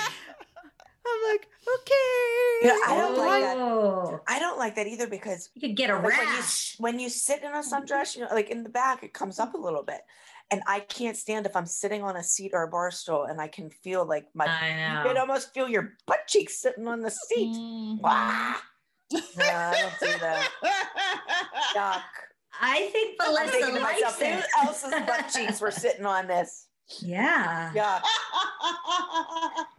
[1.08, 2.68] I'm like, okay.
[2.68, 3.58] Yeah, I don't like that.
[3.58, 6.76] Oh, I don't like that either because you could get a like when you rash.
[6.80, 9.54] when you sit in a sundress, you know, like in the back, it comes up
[9.54, 10.02] a little bit.
[10.52, 13.42] And I can't stand if I'm sitting on a seat or a bar stool and
[13.42, 17.02] I can feel like my I you can almost feel your butt cheeks sitting on
[17.02, 17.56] the seat.
[17.56, 18.02] Mm-hmm.
[18.02, 18.56] Wow.
[19.12, 20.50] No, I don't do that.
[21.76, 22.02] Yuck.
[22.62, 24.46] I think I'm Melissa likes myself, who it.
[24.64, 26.68] else's butt cheeks were sitting on this?
[27.00, 27.72] Yeah.
[27.74, 28.02] Yuck.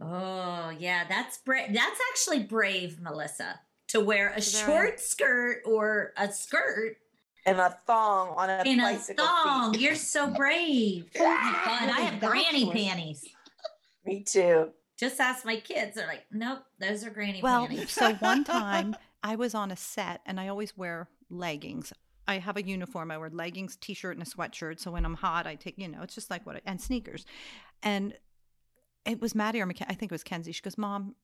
[0.01, 1.03] Oh, yeah.
[1.07, 1.73] That's brave.
[1.73, 4.41] That's actually brave, Melissa, to wear a Very.
[4.41, 6.97] short skirt or a skirt
[7.45, 9.73] And a thong on a in a thong.
[9.73, 9.81] seat.
[9.81, 11.09] You're so brave.
[11.19, 11.81] Oh my God.
[11.81, 12.83] And I have granny Backwards.
[12.85, 13.25] panties.
[14.05, 14.69] Me too.
[14.97, 15.95] Just ask my kids.
[15.95, 17.91] They're like, nope, those are granny Well, panties.
[17.91, 21.91] so one time I was on a set and I always wear leggings.
[22.27, 23.11] I have a uniform.
[23.11, 24.79] I wear leggings, t-shirt, and a sweatshirt.
[24.79, 27.25] So when I'm hot, I take, you know, it's just like what, I, and sneakers.
[27.81, 28.13] And
[29.05, 29.91] it was Maddie or Mackenzie.
[29.91, 30.51] I think it was Kenzie.
[30.51, 31.15] She goes, "Mom,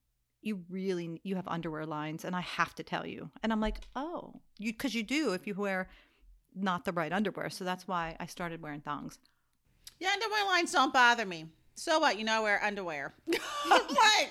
[0.41, 3.81] you really you have underwear lines, and I have to tell you." And I'm like,
[3.95, 5.89] "Oh, you because you do if you wear
[6.55, 9.19] not the right underwear." So that's why I started wearing thongs.
[9.99, 11.47] Yeah, underwear lines don't bother me.
[11.75, 12.17] So what?
[12.17, 13.13] You know, I wear underwear.
[13.65, 14.29] what?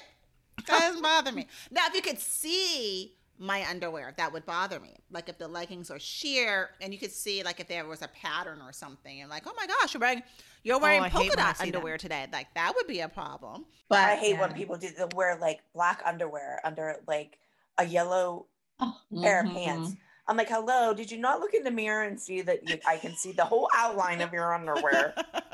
[0.64, 1.46] Doesn't bother me.
[1.70, 4.96] Now, if you could see my underwear, that would bother me.
[5.10, 8.08] Like if the leggings are sheer and you could see like if there was a
[8.08, 10.22] pattern or something and like, oh my gosh, you're wearing
[10.62, 11.76] you're wearing Oh, polka when I dot see that.
[11.76, 12.26] underwear today.
[12.32, 13.66] Like that would be a problem.
[13.88, 17.38] But I hate when people do they wear like black underwear under like
[17.78, 18.46] a yellow
[18.80, 19.96] Oh, pair of mhm, pants.
[20.28, 22.96] I'm like, hello, did you not look in the mirror and see that you, I
[22.96, 25.14] can see the whole outline of your underwear?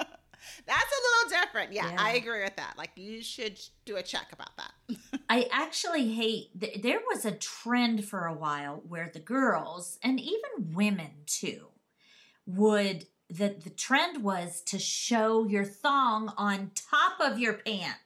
[0.67, 1.73] That's a little different.
[1.73, 2.75] Yeah, I agree with that.
[2.77, 4.97] Like you should do a check about that.
[5.29, 6.59] I actually hate.
[6.59, 11.67] Th- there was a trend for a while where the girls and even women too
[12.47, 17.97] would that the trend was to show your thong on top of your pant.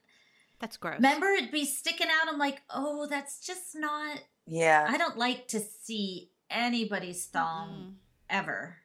[0.58, 0.96] That's gross.
[0.96, 2.32] Remember, it'd be sticking out.
[2.32, 4.20] I'm like, oh, that's just not.
[4.46, 4.86] Yeah.
[4.88, 7.96] I don't like to see anybody's thong
[8.28, 8.76] ever.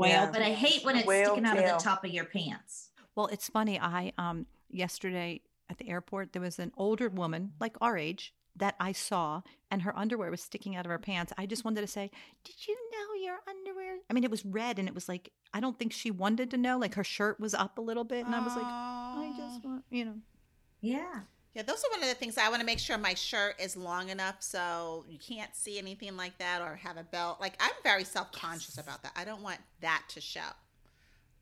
[0.00, 0.30] Whale Yeah.
[0.30, 2.90] But I hate when it's Whale sticking out of the top of your pants.
[3.14, 3.78] Well, it's funny.
[3.80, 8.74] I um yesterday at the airport there was an older woman like our age that
[8.80, 11.32] I saw and her underwear was sticking out of her pants.
[11.38, 12.10] I just wanted to say,
[12.44, 15.60] "Did you know your underwear?" I mean, it was red and it was like I
[15.60, 16.78] don't think she wanted to know.
[16.78, 19.84] Like her shirt was up a little bit and I was like, "I just want,
[19.90, 20.16] you know."
[20.80, 21.20] Yeah.
[21.54, 23.76] Yeah, those are one of the things I want to make sure my shirt is
[23.76, 27.40] long enough so you can't see anything like that or have a belt.
[27.40, 29.12] Like I'm very self conscious about that.
[29.16, 30.40] I don't want that to show,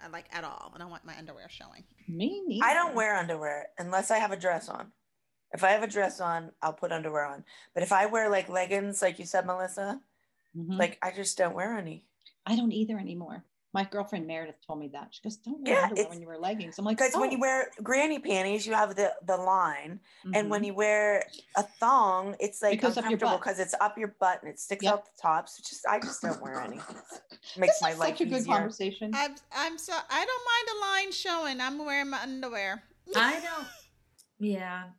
[0.02, 0.72] uh, like at all.
[0.74, 1.84] I don't want my underwear showing.
[2.08, 2.64] Me neither.
[2.64, 4.92] I don't wear underwear unless I have a dress on.
[5.52, 7.44] If I have a dress on, I'll put underwear on.
[7.74, 10.00] But if I wear like leggings, like you said, Melissa,
[10.56, 10.78] Mhm.
[10.78, 12.06] like I just don't wear any.
[12.46, 13.44] I don't either anymore.
[13.74, 15.09] My girlfriend Meredith told me that.
[15.11, 17.33] She goes, "Don't wear Yeah, underwear when you wear leggings." I'm like, Because when "Oh."
[17.33, 20.00] you wear granny panties, you have the the line,
[20.35, 20.66] and when Mhm.
[20.66, 21.24] you wear
[21.57, 23.40] a thong, it's like It goes your uncomfortable butt.
[23.40, 24.92] because it's up your butt and it sticks Yep.
[24.94, 25.48] out the top.
[25.50, 26.78] So just I just don't wear any.
[27.31, 28.54] this Makes my is life such a good easier.
[28.54, 29.11] conversation.
[29.14, 31.61] I'm I'm so I don't mind a line showing.
[31.61, 32.83] I'm wearing my underwear.
[33.14, 33.68] I don't.
[34.38, 34.90] Yeah.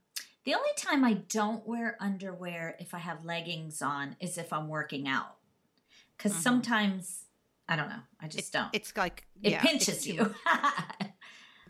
[0.43, 4.67] The only time I don't wear underwear if I have leggings on is if I'm
[4.67, 5.38] working out.
[6.17, 6.41] Because Mhm.
[6.43, 7.25] sometimes,
[7.69, 8.69] I don't know, I just It- don't.
[8.73, 10.34] It's like it yeah, pinches you.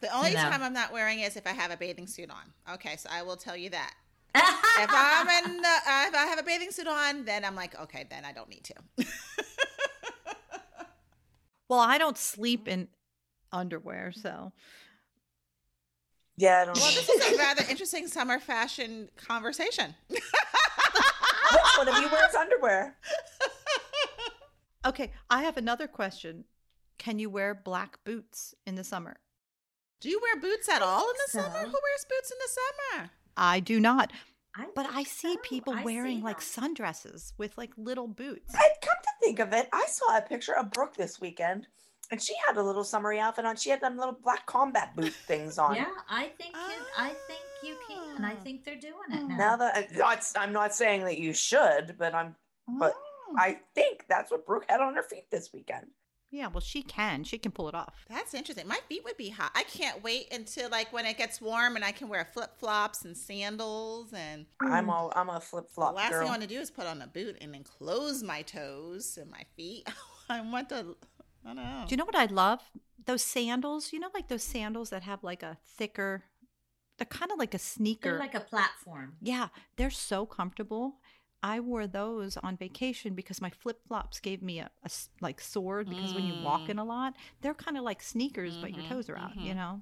[0.02, 0.44] The only You know.
[0.44, 2.74] time I'm not wearing is if I have a bathing suit on.
[2.76, 3.94] Okay, so I will tell you that.
[4.34, 7.78] If I'm in, the, uh, if I have a bathing suit on, then I'm like,
[7.82, 8.76] okay, then I don't need to.
[11.68, 12.88] Well, I don't sleep in
[13.52, 14.52] underwear, so
[16.38, 16.78] Yeah, I don't.
[16.78, 16.96] well, know.
[16.96, 19.94] this is a rather interesting summer fashion conversation.
[20.10, 20.22] Which
[21.78, 22.96] one of you wears underwear?
[24.86, 26.46] Okay, I have another question.
[26.98, 29.18] Can you wear black boots in the summer?
[30.02, 31.40] Do you wear boots at all in the so.
[31.40, 31.58] summer?
[31.60, 32.50] Who wears boots in the
[32.98, 33.10] summer?
[33.36, 34.12] I do not.
[34.56, 35.40] I But I see so.
[35.44, 36.76] people I wearing see like them.
[36.76, 38.54] sundresses with like little boots.
[38.56, 41.68] I come to think of it, I saw a picture of Brooke this weekend,
[42.12, 43.56] and she had a little summery outfit on.
[43.58, 45.76] She had them little black combat boot things on.
[45.76, 48.24] Yeah, I think you, I think you can.
[48.26, 48.44] I Ah.
[48.44, 49.38] think they're doing it now.
[49.38, 52.36] Now that I'm not, I'm not saying that you should, but I'm.
[52.68, 53.06] But Oh.
[53.38, 55.88] I think that's what Brooke had on her feet this weekend.
[56.32, 57.24] Yeah, well, she can.
[57.24, 58.06] She can pull it off.
[58.08, 58.68] That's interesting.
[58.68, 59.52] My feet would be hot.
[59.56, 63.04] I can't wait until like when it gets warm and I can wear flip flops
[63.04, 64.14] and sandals.
[64.14, 66.20] And I'm all I'm a flip the flop last girl.
[66.20, 69.18] thing I want to do is put on a boot and then close my toes
[69.20, 69.90] and my feet.
[70.30, 70.96] I want to.
[71.44, 71.86] I don't know.
[71.88, 72.60] Do you know what I love?
[73.08, 73.92] Those sandals.
[73.92, 76.26] You know, like those sandals that have like a thicker.
[77.00, 78.12] They're kind of like a sneaker.
[78.12, 79.14] They're like a platform.
[79.22, 80.98] yeah, they're so comfortable.
[81.42, 84.70] I wore those on vacation because my flip flops gave me a
[85.22, 86.70] like sword because when you walk Mm.
[86.70, 89.38] in a lot, they're kind of like sneakers, but your Mhm, toes are out.
[89.40, 89.56] You mhm.
[89.56, 89.82] know,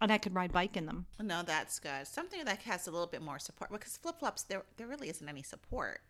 [0.00, 1.06] and I could ride bike in them.
[1.20, 2.06] No, that's good.
[2.06, 5.28] Something that has a little bit more support because flip flops there there really isn't
[5.28, 6.02] any support.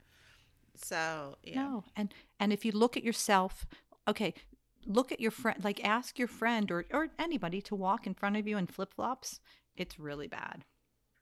[0.74, 1.54] So yeah.
[1.54, 3.66] No, and and if you look at yourself,
[4.08, 4.34] okay,
[4.86, 5.62] look at your friend.
[5.62, 8.94] Like ask your friend or or anybody to walk in front of you in flip
[8.94, 9.40] flops.
[9.76, 10.64] It's really bad.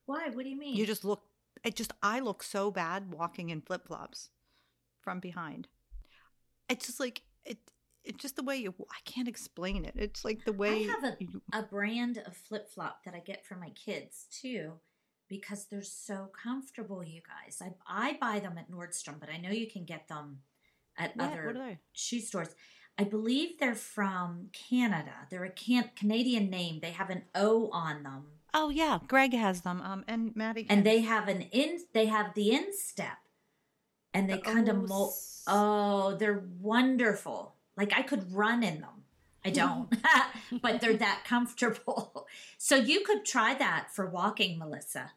[0.06, 0.28] Why?
[0.30, 0.76] What do you mean?
[0.76, 1.22] You just look.
[1.64, 4.30] It just I look so bad walking in flip flops
[5.00, 5.68] from behind.
[6.68, 7.58] It's just like it.
[8.04, 8.74] It's just the way you.
[8.90, 9.94] I can't explain it.
[9.96, 10.84] It's like the way.
[10.88, 14.26] I have a- you- a brand of flip flop that I get for my kids
[14.30, 14.80] too,
[15.28, 17.04] because they're so comfortable.
[17.04, 20.42] You guys, I I buy them at Nordstrom, but I know you can get them
[20.96, 22.54] at what, other what shoe stores.
[22.98, 25.26] I believe they're from Canada.
[25.30, 26.80] They're a can- Canadian name.
[26.80, 29.80] They have an O on them, Oh yeah, Greg has them.
[29.80, 30.66] Um, and Maddie.
[30.68, 31.78] and they have an in.
[31.92, 33.18] They have the instep,
[34.14, 35.14] and they The kind O of mold.
[35.46, 37.54] Oh, they're wonderful.
[37.76, 39.04] Like I could run in them.
[39.44, 39.88] I don't,
[40.62, 42.26] but they're that comfortable.
[42.58, 45.12] So you could try that for walking, Melissa.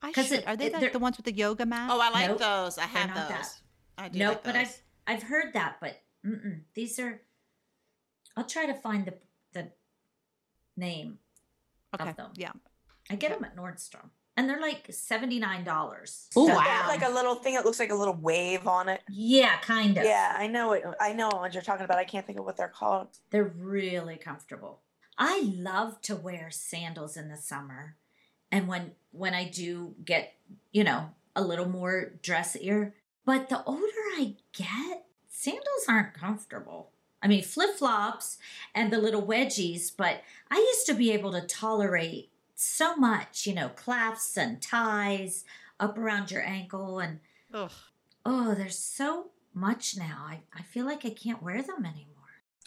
[0.00, 0.38] I 'Cause should.
[0.40, 1.90] it- Are they it- the, the ones with the yoga mat?
[1.92, 2.78] Oh, I like Nope, those.
[2.78, 3.36] I have not those.
[3.38, 3.52] that.
[3.98, 4.56] I do Nope, like but.
[4.56, 7.20] I've I've heard that, but mm-mm, these are.
[8.36, 9.14] I'll try to find the
[9.52, 9.72] the
[10.76, 11.18] name
[12.00, 12.08] okay.
[12.10, 12.30] of them.
[12.34, 12.52] Yeah.
[13.10, 16.28] I get them at Nordstrom, and they're like seventy nine dollars.
[16.36, 16.62] Oh, Does it wow.
[16.62, 19.02] have like a little thing that looks like a little wave on it.
[19.08, 20.04] Yeah, kind of.
[20.04, 20.84] Yeah, I know it.
[21.00, 21.98] I know what you're talking about.
[21.98, 23.08] I can't think of what they're called.
[23.30, 24.80] They're really comfortable.
[25.18, 27.96] I love to wear sandals in the summer.
[28.52, 30.34] And when when I do get,
[30.72, 33.82] you know, a little more dressier, but the older
[34.16, 36.90] I get, sandals aren't comfortable.
[37.22, 38.38] I mean, flip-flops
[38.74, 43.54] and the little wedgies, but I used to be able to tolerate so much, you
[43.54, 45.44] know, clasps and ties
[45.78, 47.20] up around your ankle and
[47.54, 47.70] Ugh.
[48.24, 50.24] oh, there's so much now.
[50.28, 52.14] I, I feel like I can't wear them anymore.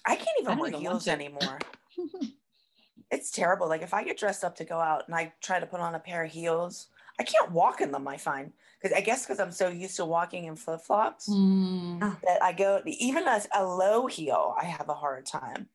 [0.06, 1.60] I can't even don't wear even heels anymore.
[3.12, 3.68] it's terrible.
[3.68, 5.96] Like if I get dressed up to go out and I try to put on
[5.96, 6.88] a pair of heels,
[7.20, 8.08] I can't walk in them.
[8.08, 12.00] I find because I guess because I'm so used to walking in flip flops Mm.
[12.00, 15.68] that I go even as a low heel, I have a hard time.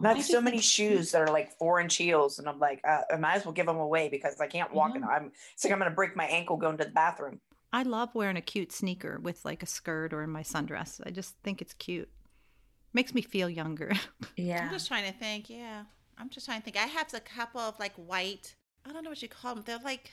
[0.00, 2.58] And I I have so many shoes that are like four inch heels, and I'm
[2.58, 5.08] like, uh, I might as well give them away because I can't walk in Yeah.
[5.08, 5.16] them.
[5.26, 7.40] I'm it's like I'm gonna break my ankle going to the bathroom.
[7.72, 11.00] I love wearing a cute sneaker with like a skirt or in my sundress.
[11.06, 12.08] I just think it's cute.
[12.92, 13.92] Makes me feel younger.
[14.36, 14.64] Yeah.
[14.64, 15.48] I'm just trying to think.
[15.50, 15.84] Yeah,
[16.18, 16.76] I'm just trying to think.
[16.76, 18.56] I have a couple of like white.
[18.88, 19.64] I don't know what you call them.
[19.66, 20.10] They're like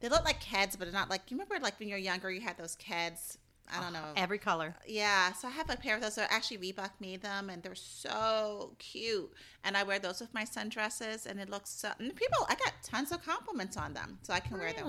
[0.00, 1.30] they look like Keds, but they're not like.
[1.30, 3.38] You remember like when you're younger, you had those Keds.
[3.72, 4.12] I don't know.
[4.16, 4.74] Every color.
[4.86, 6.16] Yeah, so I have a pair of those.
[6.16, 9.30] They're actually Reebok made them, and they're so cute.
[9.64, 11.90] And I wear those with my sundresses, and it looks so.
[11.98, 14.86] And people, I got tons of compliments on them, so I can wear them.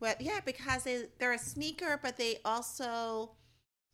[0.00, 3.32] But yeah, because they they're a sneaker, but they also,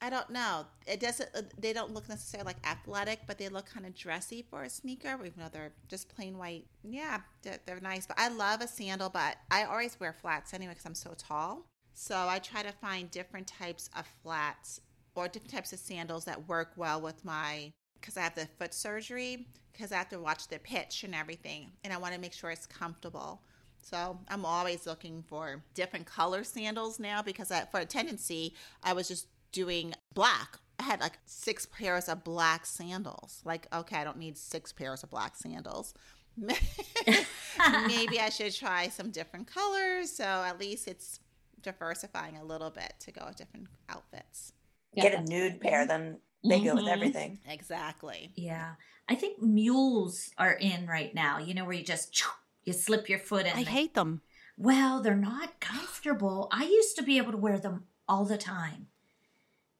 [0.00, 1.30] I don't know, it doesn't.
[1.34, 4.70] uh, They don't look necessarily like athletic, but they look kind of dressy for a
[4.70, 6.66] sneaker, even though they're just plain white.
[6.82, 8.06] Yeah, they're, they're nice.
[8.06, 11.66] But I love a sandal, but I always wear flats anyway because I'm so tall.
[11.94, 14.80] So I try to find different types of flats
[15.14, 18.74] or different types of sandals that work well with my because I have the foot
[18.74, 22.32] surgery because I have to watch the pitch and everything, and I want to make
[22.32, 23.40] sure it's comfortable.
[23.82, 28.92] So I'm always looking for different color sandals now because I, for a tendency, I
[28.92, 30.58] was just doing black.
[30.78, 33.40] I had like six pairs of black sandals.
[33.44, 35.94] Like, okay, I don't need six pairs of black sandals.
[37.86, 40.10] Maybe I should try some different colors.
[40.10, 41.20] So at least it's
[41.64, 44.52] diversifying a little bit to go with different outfits.
[44.92, 46.92] Yeah, Get a nude pair, then they go with Mhm.
[46.92, 47.40] everything.
[47.48, 48.32] Exactly.
[48.36, 48.74] Yeah.
[49.08, 52.22] I think mules are in right now, you know, where you just
[52.64, 53.52] you slip your foot in.
[53.56, 54.22] I the- hate them.
[54.56, 56.48] Well, they're not comfortable.
[56.52, 58.88] I used to be able to wear them all the time.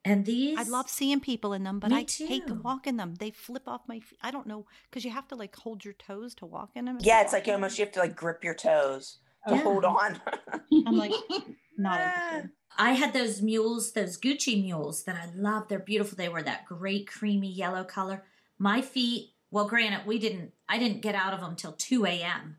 [0.07, 2.99] And these I love seeing people in them, but Me I hate to walk in
[2.99, 3.14] them.
[3.14, 4.18] They flip off my feet.
[4.20, 6.99] I don't know because you have to like hold your toes to walk in them.
[7.01, 9.57] Yeah, it's like almost you have to like grip your toes to Yeah.
[9.57, 10.20] hold on.
[10.87, 11.12] I'm like,
[11.78, 12.26] not ah.
[12.37, 12.50] interested.
[12.76, 15.68] I had those mules, those Gucci mules that I love.
[15.68, 16.16] They're beautiful.
[16.16, 18.24] They were that great creamy yellow color.
[18.59, 22.57] My feet, well, granted, we didn't, I didn't get out of them till 2 a.m.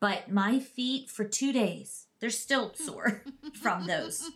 [0.00, 3.22] But my feet for two days, they're still sore
[3.62, 4.28] from those.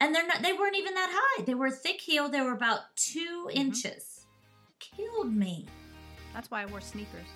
[0.00, 1.44] And they're not, they weren't even that high.
[1.44, 2.28] They were thick heel.
[2.28, 3.58] They were about 2 mm-hmm.
[3.58, 4.24] inches.
[4.78, 5.66] Killed me.
[6.32, 7.26] That's why I wore sneakers.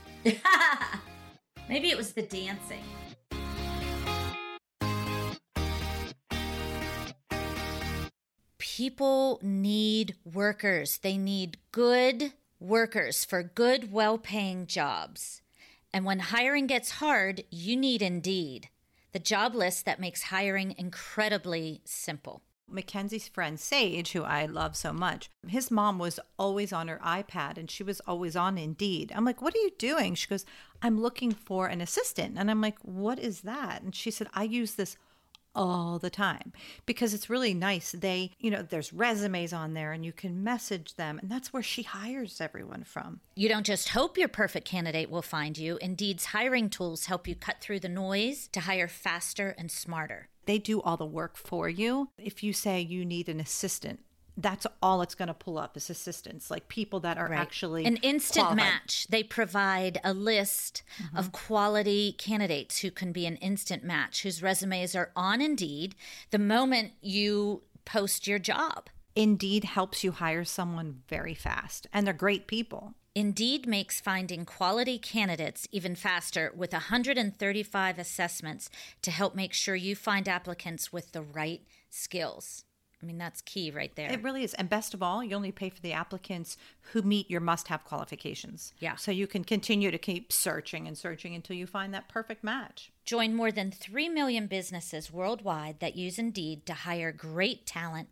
[1.69, 2.83] Maybe it was the dancing.
[8.77, 10.99] People need workers.
[10.99, 15.41] They need good workers for good, well paying jobs.
[15.95, 18.69] And when hiring gets hard, you need Indeed,
[19.13, 22.43] the job list that makes hiring incredibly simple.
[22.69, 27.57] Mackenzie's friend Sage, who I love so much, his mom was always on her iPad
[27.57, 29.11] and she was always on Indeed.
[29.17, 30.15] I'm like, What are you doing?
[30.15, 30.45] She goes,
[30.83, 32.37] I'm looking for an assistant.
[32.37, 33.81] And I'm like, What is that?
[33.81, 34.99] And she said, I use this
[35.57, 36.53] all the time
[36.85, 37.93] because it's really nice.
[37.93, 41.19] They, you know, there's resumes on there and you can message them.
[41.19, 43.21] And that's where she hires everyone from.
[43.35, 45.79] You don't just hope your perfect candidate will find you.
[45.81, 50.29] Indeed's hiring tools help you cut through the noise to hire faster and smarter.
[50.45, 52.11] They do all the work for you.
[52.19, 54.01] If you say you need an assistant,
[54.37, 57.39] that's all it's going to pull up is assistants, like people that are Right.
[57.41, 58.57] actually an instant qualified.
[58.73, 59.07] match.
[59.09, 61.17] They provide a list Mm-hmm.
[61.17, 65.95] of quality candidates who can be an instant match, whose resumes are on Indeed
[66.31, 68.89] the moment you post your job.
[69.15, 72.95] Indeed helps you hire someone very fast, and they're great people.
[73.15, 78.69] Indeed makes finding quality candidates even faster with 135 assessments
[79.01, 82.65] to help make sure you find applicants with the right skills.
[83.03, 84.11] I mean, that's key right there.
[84.11, 84.55] It really is.
[84.55, 86.57] And best of all, you only pay for the applicants
[86.93, 88.73] who meet your must have qualifications.
[88.79, 88.97] Yeah.
[88.97, 92.93] So you can continue to keep searching and searching until you find that perfect match.
[93.05, 98.09] Join more than 3 million businesses worldwide that use Indeed to hire great talent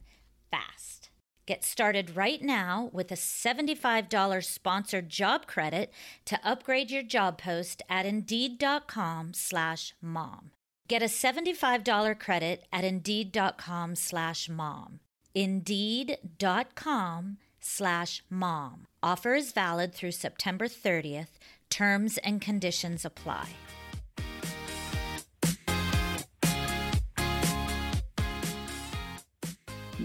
[0.50, 1.10] fast.
[1.46, 5.92] Get started right now with a $75 sponsored job credit
[6.26, 10.52] to upgrade your job post at Indeed.com slash mom.
[10.86, 15.00] Get a $75 credit at Indeed.com slash mom.
[15.34, 18.86] Indeed.com slash mom.
[19.02, 21.38] Offer is valid through September 30th.
[21.70, 23.48] Terms and conditions apply.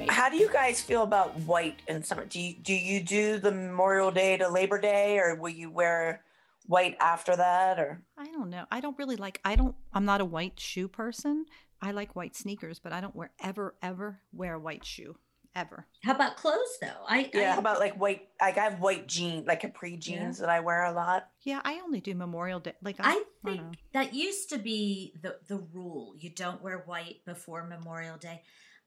[0.07, 2.23] How do you guys feel about white in summer?
[2.23, 6.23] Do you do you do the Memorial Day to Labor Day, or will you wear
[6.69, 7.79] white after that?
[7.79, 8.65] Or I don't know.
[8.71, 11.45] I don't really like, I don't, I'm not a white shoe person.
[11.81, 15.17] I like white sneakers, but I don't wear ever, ever wear a white shoe.
[15.55, 15.87] Ever.
[16.03, 17.03] How about clothes though?
[17.07, 18.29] I yeah, I, how about like white?
[18.39, 21.27] Like I have white jeans, like capri jeans that I wear a lot.
[21.41, 22.73] Yeah, I only do Memorial Day.
[22.83, 26.13] Like, I I, I think don't that used to be the the rule.
[26.19, 28.43] You don't wear white before Memorial Day.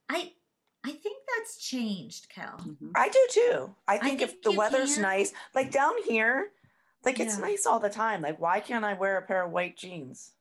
[0.08, 0.32] I
[0.84, 2.58] I think that's changed, Cal.
[2.64, 2.92] Mhm.
[2.94, 3.74] I do too.
[3.88, 5.02] I think, think if the weather's can.
[5.02, 6.52] nice, like down here,
[7.04, 8.22] like it's nice all the time.
[8.22, 10.32] Like why can't I wear a pair of white jeans?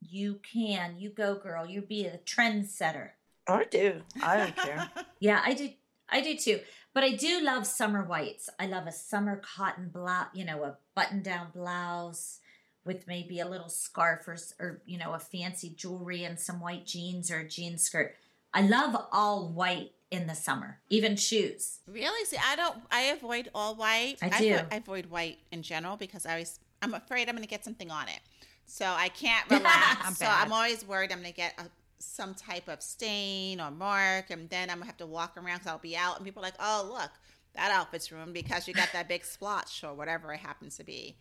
[0.00, 0.96] You can.
[0.98, 1.66] You go, girl.
[1.66, 3.10] You be a trendsetter.
[3.48, 4.02] I do.
[4.22, 4.90] I don't care.
[5.20, 5.70] Yeah, I do.
[6.10, 6.60] I do too.
[6.92, 8.50] But I do love summer whites.
[8.60, 12.40] I love a summer cotton blouse, you know, a button down blouse
[12.84, 16.86] with maybe a little scarf or, or, you know, a fancy jewelry and some white
[16.86, 18.14] jeans or a jean skirt.
[18.54, 21.80] I love all white in the summer, even shoes.
[21.86, 22.24] Really?
[22.26, 22.78] See, I don't.
[22.90, 24.16] I avoid all white.
[24.22, 24.58] I do.
[24.70, 26.60] I avoid white in general because I always.
[26.82, 28.20] I'm afraid I'm going to get something on it,
[28.66, 29.98] so I can't relax.
[30.04, 30.44] I'm so bad.
[30.44, 31.64] I'm always worried I'm going to get a,
[31.98, 35.58] some type of stain or mark, and then I'm going to have to walk around
[35.58, 37.10] because I'll be out, and people are like, "Oh, look,
[37.54, 41.16] that outfit's ruined because you got that big splotch or whatever it happens to be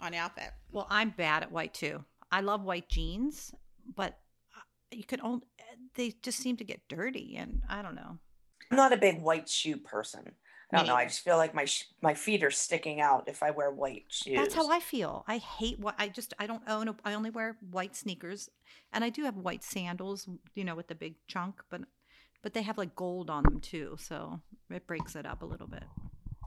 [0.00, 2.04] on the outfit." Well, I'm bad at white too.
[2.30, 3.54] I love white jeans,
[3.96, 4.18] but
[4.56, 4.60] uh,
[4.90, 5.42] you can only,
[5.94, 7.36] they just seem to get dirty.
[7.36, 8.18] And I don't know.
[8.70, 10.32] I'm not a big white shoe person.
[10.72, 10.96] I don't Me know.
[10.96, 14.06] I just feel like my sh- my feet are sticking out if I wear white
[14.08, 14.36] shoes.
[14.36, 15.24] That's how I feel.
[15.28, 16.88] I hate what I just I don't own.
[16.88, 18.50] A, I only wear white sneakers,
[18.92, 21.82] and I do have white sandals, you know, with the big chunk, but
[22.42, 25.68] but they have like gold on them too, so it breaks it up a little
[25.68, 25.84] bit.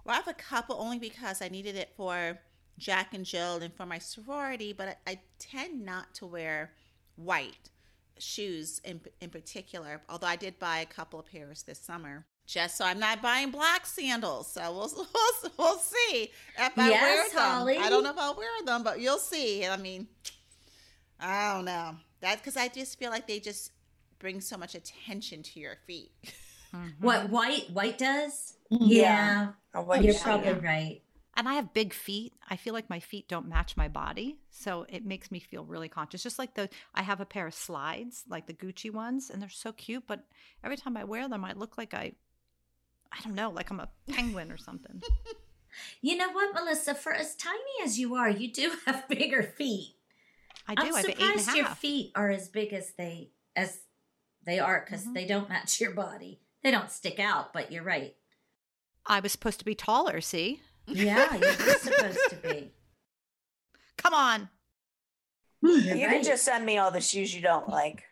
[0.04, 2.40] Well, I have a couple only because I needed it for
[2.78, 6.74] Jack and Jill and for my sorority, but I, I tend not to wear
[7.16, 7.70] white
[8.20, 12.26] shoes in, in particular, although I did buy a couple of pairs this summer.
[12.46, 17.24] Just so I'm not buying black sandals, so we'll we'll, we'll see if I wear
[17.24, 17.38] them.
[17.38, 17.78] Holly.
[17.78, 19.66] I don't know if I'll wear them, but you'll see.
[19.66, 20.08] I mean,
[21.20, 23.72] I don't know that because I just feel like they just
[24.20, 26.12] bring so much attention to your feet.
[26.74, 27.06] Mm-hmm.
[27.06, 28.56] What white white does?
[28.70, 29.50] Yeah.
[29.74, 30.20] Yeah, white you're shoe.
[30.24, 31.02] probably right.
[31.38, 32.34] And I have big feet.
[32.50, 35.88] I feel like my feet don't match my body, so it makes me feel really
[35.88, 36.24] conscious.
[36.24, 39.48] Just like the I have a pair of slides, like the Gucci ones, and they're
[39.50, 40.26] so cute, but
[40.64, 42.14] every time I wear them, I look like I
[43.12, 45.02] I don't know, like I'm a penguin or something.
[46.02, 46.96] You know what, Melissa?
[46.96, 49.96] For as tiny as you are, you do have bigger feet.
[50.68, 50.82] I do.
[50.88, 53.30] I'm I have an eight and a surprised your feet are as big as they
[53.56, 53.82] as
[54.44, 55.14] they are because Mhm.
[55.14, 56.42] they don't match your body.
[56.64, 58.16] They don't stick out, but you're right.
[59.06, 60.62] I was supposed to be taller, see?
[60.88, 62.72] Yeah, you're supposed to be.
[63.98, 64.50] Come on.
[65.62, 66.14] You're You right.
[66.16, 68.04] can just send me all the shoes you don't like.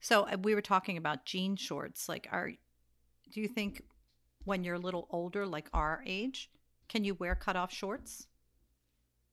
[0.00, 2.08] So uh, we were talking about jean shorts.
[2.08, 2.50] Like, are
[3.32, 3.82] do you think
[4.44, 6.50] when you're a little older, like our age,
[6.88, 8.26] can you wear cutoff shorts,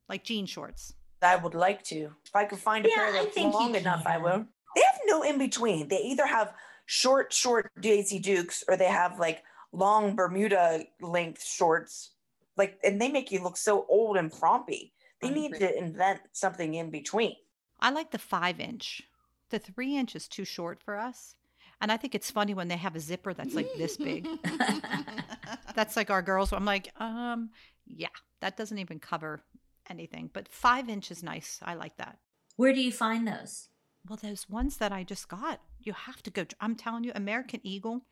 [0.10, 0.94] like jean shorts?
[1.22, 2.12] I would like to.
[2.26, 4.24] If I could find a Yeah, pair I that's think you long enough, I can.
[4.24, 4.46] will.
[4.76, 5.88] They have no in between.
[5.88, 6.54] They either have
[6.86, 12.12] short, short Daisy Dukes or they have like long Bermuda length shorts
[12.58, 14.92] like, and they make you look so old and prompy.
[15.22, 15.60] They I need agree.
[15.60, 17.36] to invent something in between.
[17.80, 19.04] I like the five inch.
[19.50, 21.36] The three inch is too short for us.
[21.82, 24.28] And I think it's funny when they have a zipper that's like this big.
[25.76, 26.54] That's like our girls.
[26.54, 27.50] I'm like, um,
[27.86, 28.08] yeah,
[28.40, 29.42] that doesn't even cover
[29.90, 30.30] anything.
[30.34, 31.60] But five inch is nice.
[31.64, 32.18] I like that.
[32.56, 33.68] Where do you find those?
[34.08, 36.46] Well, those ones that I just got, you have to go.
[36.62, 38.06] I'm telling you, American Eagle.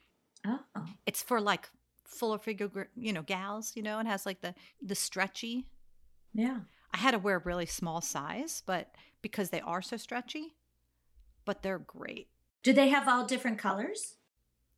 [0.46, 0.60] Oh,
[1.06, 1.70] It's for like
[2.06, 3.72] fuller figure, you know, gals.
[3.76, 5.68] You know, and has like the the stretchy.
[6.34, 6.60] yeah.
[6.94, 10.54] I had to wear a really small size, but because they are so stretchy,
[11.46, 12.28] but they're great.
[12.64, 14.16] Do they have all different colors?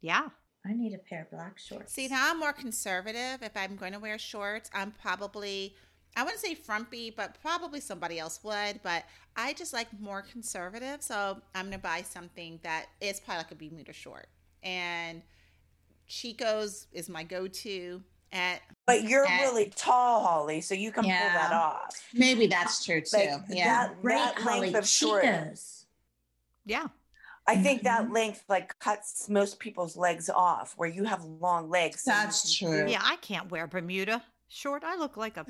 [0.02, 0.30] Yeah.
[0.66, 1.94] I need a pair of black shorts.
[1.94, 3.44] See, now I'm more conservative.
[3.44, 5.76] If I'm going to wear shorts, I'm probably,
[6.18, 8.80] I wouldn't say frumpy, but probably somebody else would.
[8.82, 9.04] But
[9.36, 11.04] I just like more conservative.
[11.04, 14.28] So I'm going to buy something that is probably like a Bermuda short.
[14.64, 15.22] And
[16.08, 18.02] Chico's is my go to.
[18.32, 19.42] At But you're Eh.
[19.44, 21.96] really tall, Holly, so you can pull that off.
[22.14, 23.18] Maybe that's true too.
[23.18, 23.88] Like yeah.
[23.88, 24.60] that, Great, that Holly.
[24.72, 25.22] length of short.
[25.24, 25.85] Cheetahs.
[26.66, 26.88] Yeah.
[27.48, 28.14] I think that Mhm.
[28.14, 32.02] length like cuts most people's legs off where you have long legs.
[32.04, 32.90] so That's true.
[32.90, 34.84] Yeah, I can't wear Bermuda short.
[34.84, 35.46] I look like a,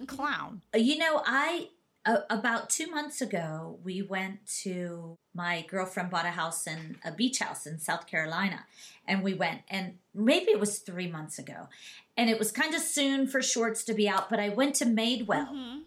[0.00, 0.62] a clown.
[0.74, 1.68] Uh, You know, I
[2.04, 7.12] uh, about two months ago we went to my girlfriend bought a house in a
[7.12, 8.64] beach house in South Carolina,
[9.06, 11.68] and we went and maybe it was three months ago,
[12.16, 14.28] and it was kind of soon for shorts to be out.
[14.28, 15.82] But I went to Madewell, Mhm.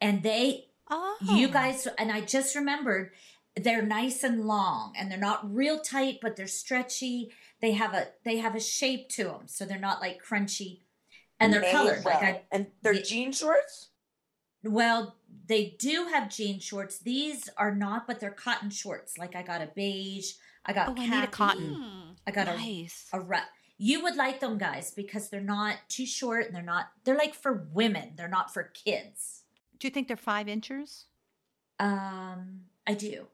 [0.00, 3.12] and they Oh, you guys and I just remembered
[3.62, 7.32] they're nice and long and they're not real tight but they're stretchy
[7.62, 10.80] they have a they have a shape to them so they're not like crunchy
[11.40, 12.22] and they're Made colored like.
[12.22, 13.02] I and they're Yeah.
[13.02, 13.88] jean shorts.
[14.62, 19.42] well they do have jean shorts these are not but they're cotton shorts like I
[19.42, 20.32] got a beige
[20.64, 21.76] I got Oh, I need a cotton.
[21.76, 22.16] Mm.
[22.26, 23.08] I got a nice.
[23.12, 23.36] a ru-
[23.78, 27.34] you would like them guys because they're not too short and they're not they're like
[27.34, 29.42] for women they're not for kids
[29.78, 31.06] Do you think they're five inches?
[31.78, 33.26] um I do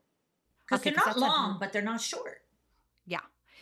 [0.73, 2.43] because Okay, they're not that's what- long but they're not short
[3.07, 3.21] Yeah,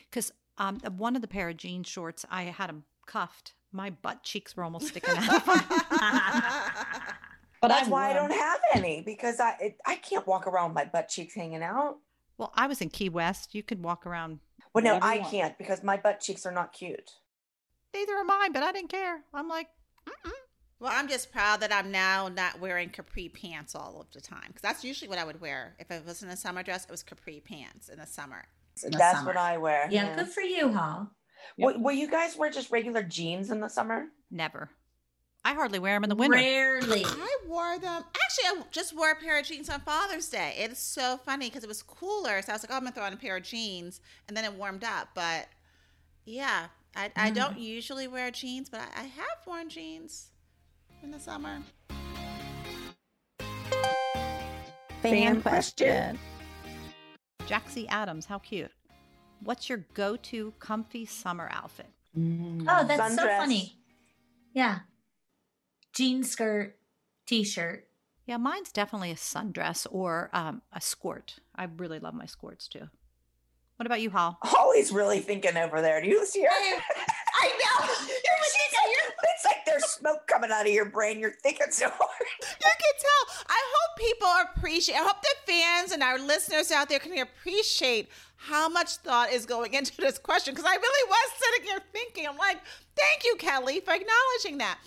[0.08, 3.54] because um, one of the pair of jean shorts, I had them cuffed.
[3.72, 5.42] My butt cheeks were almost sticking out.
[7.62, 10.70] But That's I why I don't have any because I it, I can't walk around
[10.70, 11.98] with my butt cheeks hanging out.
[12.38, 13.54] well, I was in Key West.
[13.54, 14.40] You could walk around.
[14.72, 17.10] Well, no, I can't because my butt cheeks are not cute.
[17.92, 19.24] Neither are mine, but I didn't care.
[19.34, 19.66] I'm like,
[20.08, 20.30] Mm-mm.
[20.80, 24.46] Well, I'm just proud that I'm now not wearing capri pants all of the time
[24.48, 26.84] because that's usually what I would wear if it was in a summer dress.
[26.84, 28.46] It was capri pants in the summer.
[28.82, 29.28] in the That's summer.
[29.28, 29.88] what I wear.
[29.90, 31.10] Yeah, good for you, Hall.
[31.58, 34.06] Will, will you guys wear just regular jeans in the summer?
[34.30, 34.70] never.
[35.42, 36.36] I hardly wear them in the winter.
[36.36, 37.02] Rarely.
[37.04, 38.04] I wore them.
[38.24, 40.54] Actually, I just wore a pair of jeans on Father's Day.
[40.58, 42.42] It's so funny because it was cooler.
[42.42, 44.02] So I was like, oh, I'm going to throw on a pair of jeans.
[44.28, 45.08] And then it warmed up.
[45.14, 45.48] But
[46.26, 47.34] yeah, I, I hmm.
[47.34, 50.30] don't usually wear jeans, but I, I have worn jeans
[51.02, 51.58] in the summer.
[55.02, 56.18] Fan question.
[57.46, 58.70] Jaxie Adams, how cute.
[59.42, 61.88] What's your go-to comfy summer outfit?
[62.16, 62.66] Mm.
[62.68, 63.78] Oh, that's so funny.
[64.52, 64.80] Yeah.
[65.94, 66.76] Jean skirt,
[67.26, 67.86] t shirt.
[68.26, 71.38] Yeah, mine's definitely a sundress or um, a skirt.
[71.56, 72.88] I really love my skirts too.
[73.76, 74.38] What about you, Hal?
[74.42, 76.02] Holly's really thinking over there.
[76.02, 76.48] Do you see her?
[76.50, 77.86] I know.
[77.86, 81.18] She's like- it's like there's smoke coming out of your brain.
[81.18, 82.26] You're thinking so hard.
[82.40, 83.44] You can tell.
[83.48, 84.96] I hope people appreciate.
[84.96, 89.46] I hope the fans and our listeners out there can appreciate how much thought is
[89.46, 92.26] going into this question because I really was sitting here thinking.
[92.26, 92.58] I'm like,
[92.96, 94.78] thank you, Kelly, for acknowledging that.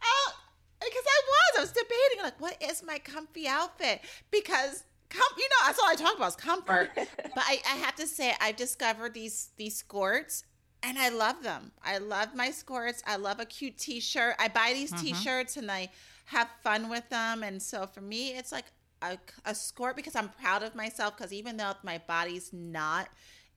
[0.00, 0.32] Uh,
[0.80, 4.00] because I was, I was debating like, what is my comfy outfit?
[4.30, 6.90] Because com- you know, that's all I talk about is comfort.
[6.94, 10.44] but I, I have to say, I've discovered these these skirts.
[10.82, 11.72] And I love them.
[11.82, 13.02] I love my skirts.
[13.06, 14.36] I love a cute T-shirt.
[14.38, 15.06] I buy these mm-hmm.
[15.06, 15.88] T-shirts and I
[16.26, 17.42] have fun with them.
[17.42, 18.66] And so for me, it's like
[19.02, 21.16] a, a skirt because I'm proud of myself.
[21.16, 23.08] Because even though my body's not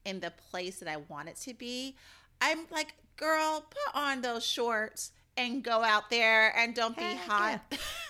[0.04, 1.96] in the place that I want it to be,
[2.40, 7.18] I'm like, girl, put on those shorts and go out there and don't be Heck
[7.28, 7.60] hot.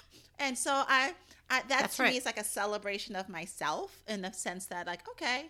[0.38, 1.12] and so I,
[1.50, 2.12] I that That's to right.
[2.12, 5.46] me is like a celebration of myself in the sense that like, okay,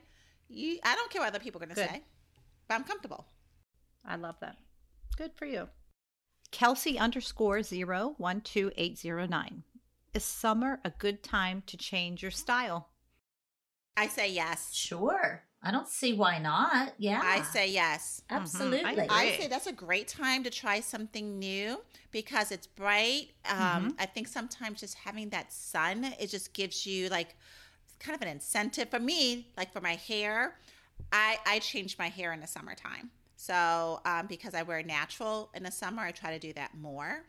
[0.49, 1.91] you, I don't care what other people are going to Good.
[1.91, 2.03] say,
[2.69, 3.25] but I'm comfortable.
[4.05, 4.57] I love that.
[5.17, 5.69] Good for you.
[6.51, 9.63] Kelsey underscore zero one two eight zero nine.
[10.15, 12.89] Is summer a good time to change your style?
[13.97, 14.75] I say yes.
[14.75, 15.43] Sure.
[15.63, 16.95] I don't see why not.
[16.99, 17.21] Yeah.
[17.23, 18.23] I say yes.
[18.29, 18.85] absolutely.
[18.85, 21.81] I I say that's a great time to try something new
[22.11, 23.29] because it's bright.
[23.49, 27.37] Um, I think sometimes just having that sun, it just gives you like
[28.01, 30.57] kind of an incentive for me, like for my hair.
[31.13, 33.11] I I change my hair in the summertime,
[33.43, 37.25] So um, because I wear natural in the summer, I try to do that more.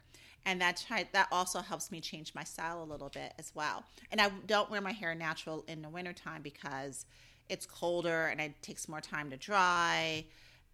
[0.45, 3.84] And that try, that also helps me change my style a little bit as well.
[4.11, 7.07] And I don't wear my hair natural in the wintertime because
[7.49, 10.24] it's colder and it takes more time to dry.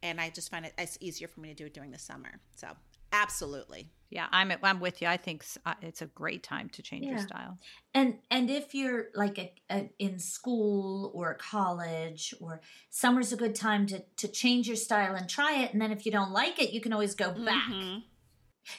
[0.04, 2.42] And I just find it it's easier for me to do it during the summer.
[2.58, 2.68] So
[3.14, 3.88] absolutely.
[4.10, 5.08] Yeah, I'm I'm with you.
[5.08, 7.60] I think uh, it's a great time to change your style.
[7.94, 13.54] And and if you're like a, a, in school or college or summer's a good
[13.56, 16.60] time to to change your style and try it and then if you don't like
[16.60, 17.70] it you can always go back.
[17.72, 18.04] Mhm.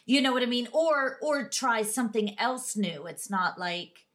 [0.04, 0.68] You know what I mean?
[0.72, 3.06] Or or try something else new.
[3.06, 4.06] It's not like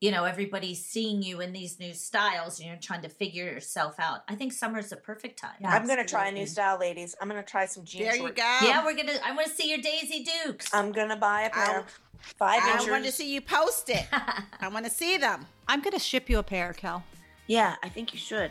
[0.00, 3.96] you know everybody's seeing you in these new styles and you're trying to figure yourself
[3.98, 4.20] out.
[4.28, 5.54] I think summer's the perfect time.
[5.60, 5.70] Yeah.
[5.70, 7.14] I'm gonna try a new style, ladies.
[7.20, 8.04] I'm gonna try some jeans.
[8.04, 8.36] There you shorts.
[8.36, 8.58] go.
[8.66, 9.14] Yeah, we're gonna.
[9.24, 10.72] I want to see your Daisy Dukes.
[10.74, 11.76] I'm gonna buy a pair.
[11.76, 12.00] I- of
[12.38, 12.88] Five I inches.
[12.88, 14.04] want to see you post it.
[14.60, 15.46] I want to see them.
[15.68, 17.04] I'm going to ship you a pair, Kel.
[17.46, 18.50] Yeah, I think you should.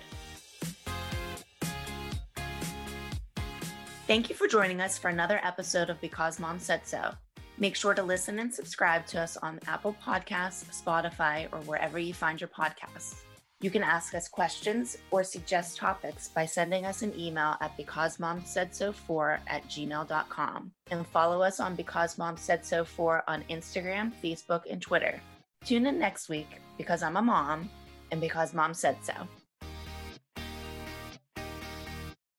[4.07, 7.15] Thank you for joining us for another episode of Because Mom Said So.
[7.57, 12.13] Make sure to listen and subscribe to us on Apple Podcasts, Spotify, or wherever you
[12.13, 13.21] find your podcasts.
[13.61, 19.39] You can ask us questions or suggest topics by sending us an email at becausemomsaidso4
[19.47, 24.81] at gmail.com and follow us on Because Mom Said So 4 on Instagram, Facebook, and
[24.81, 25.21] Twitter.
[25.63, 27.69] Tune in next week because I'm a mom
[28.11, 29.13] and because mom said so.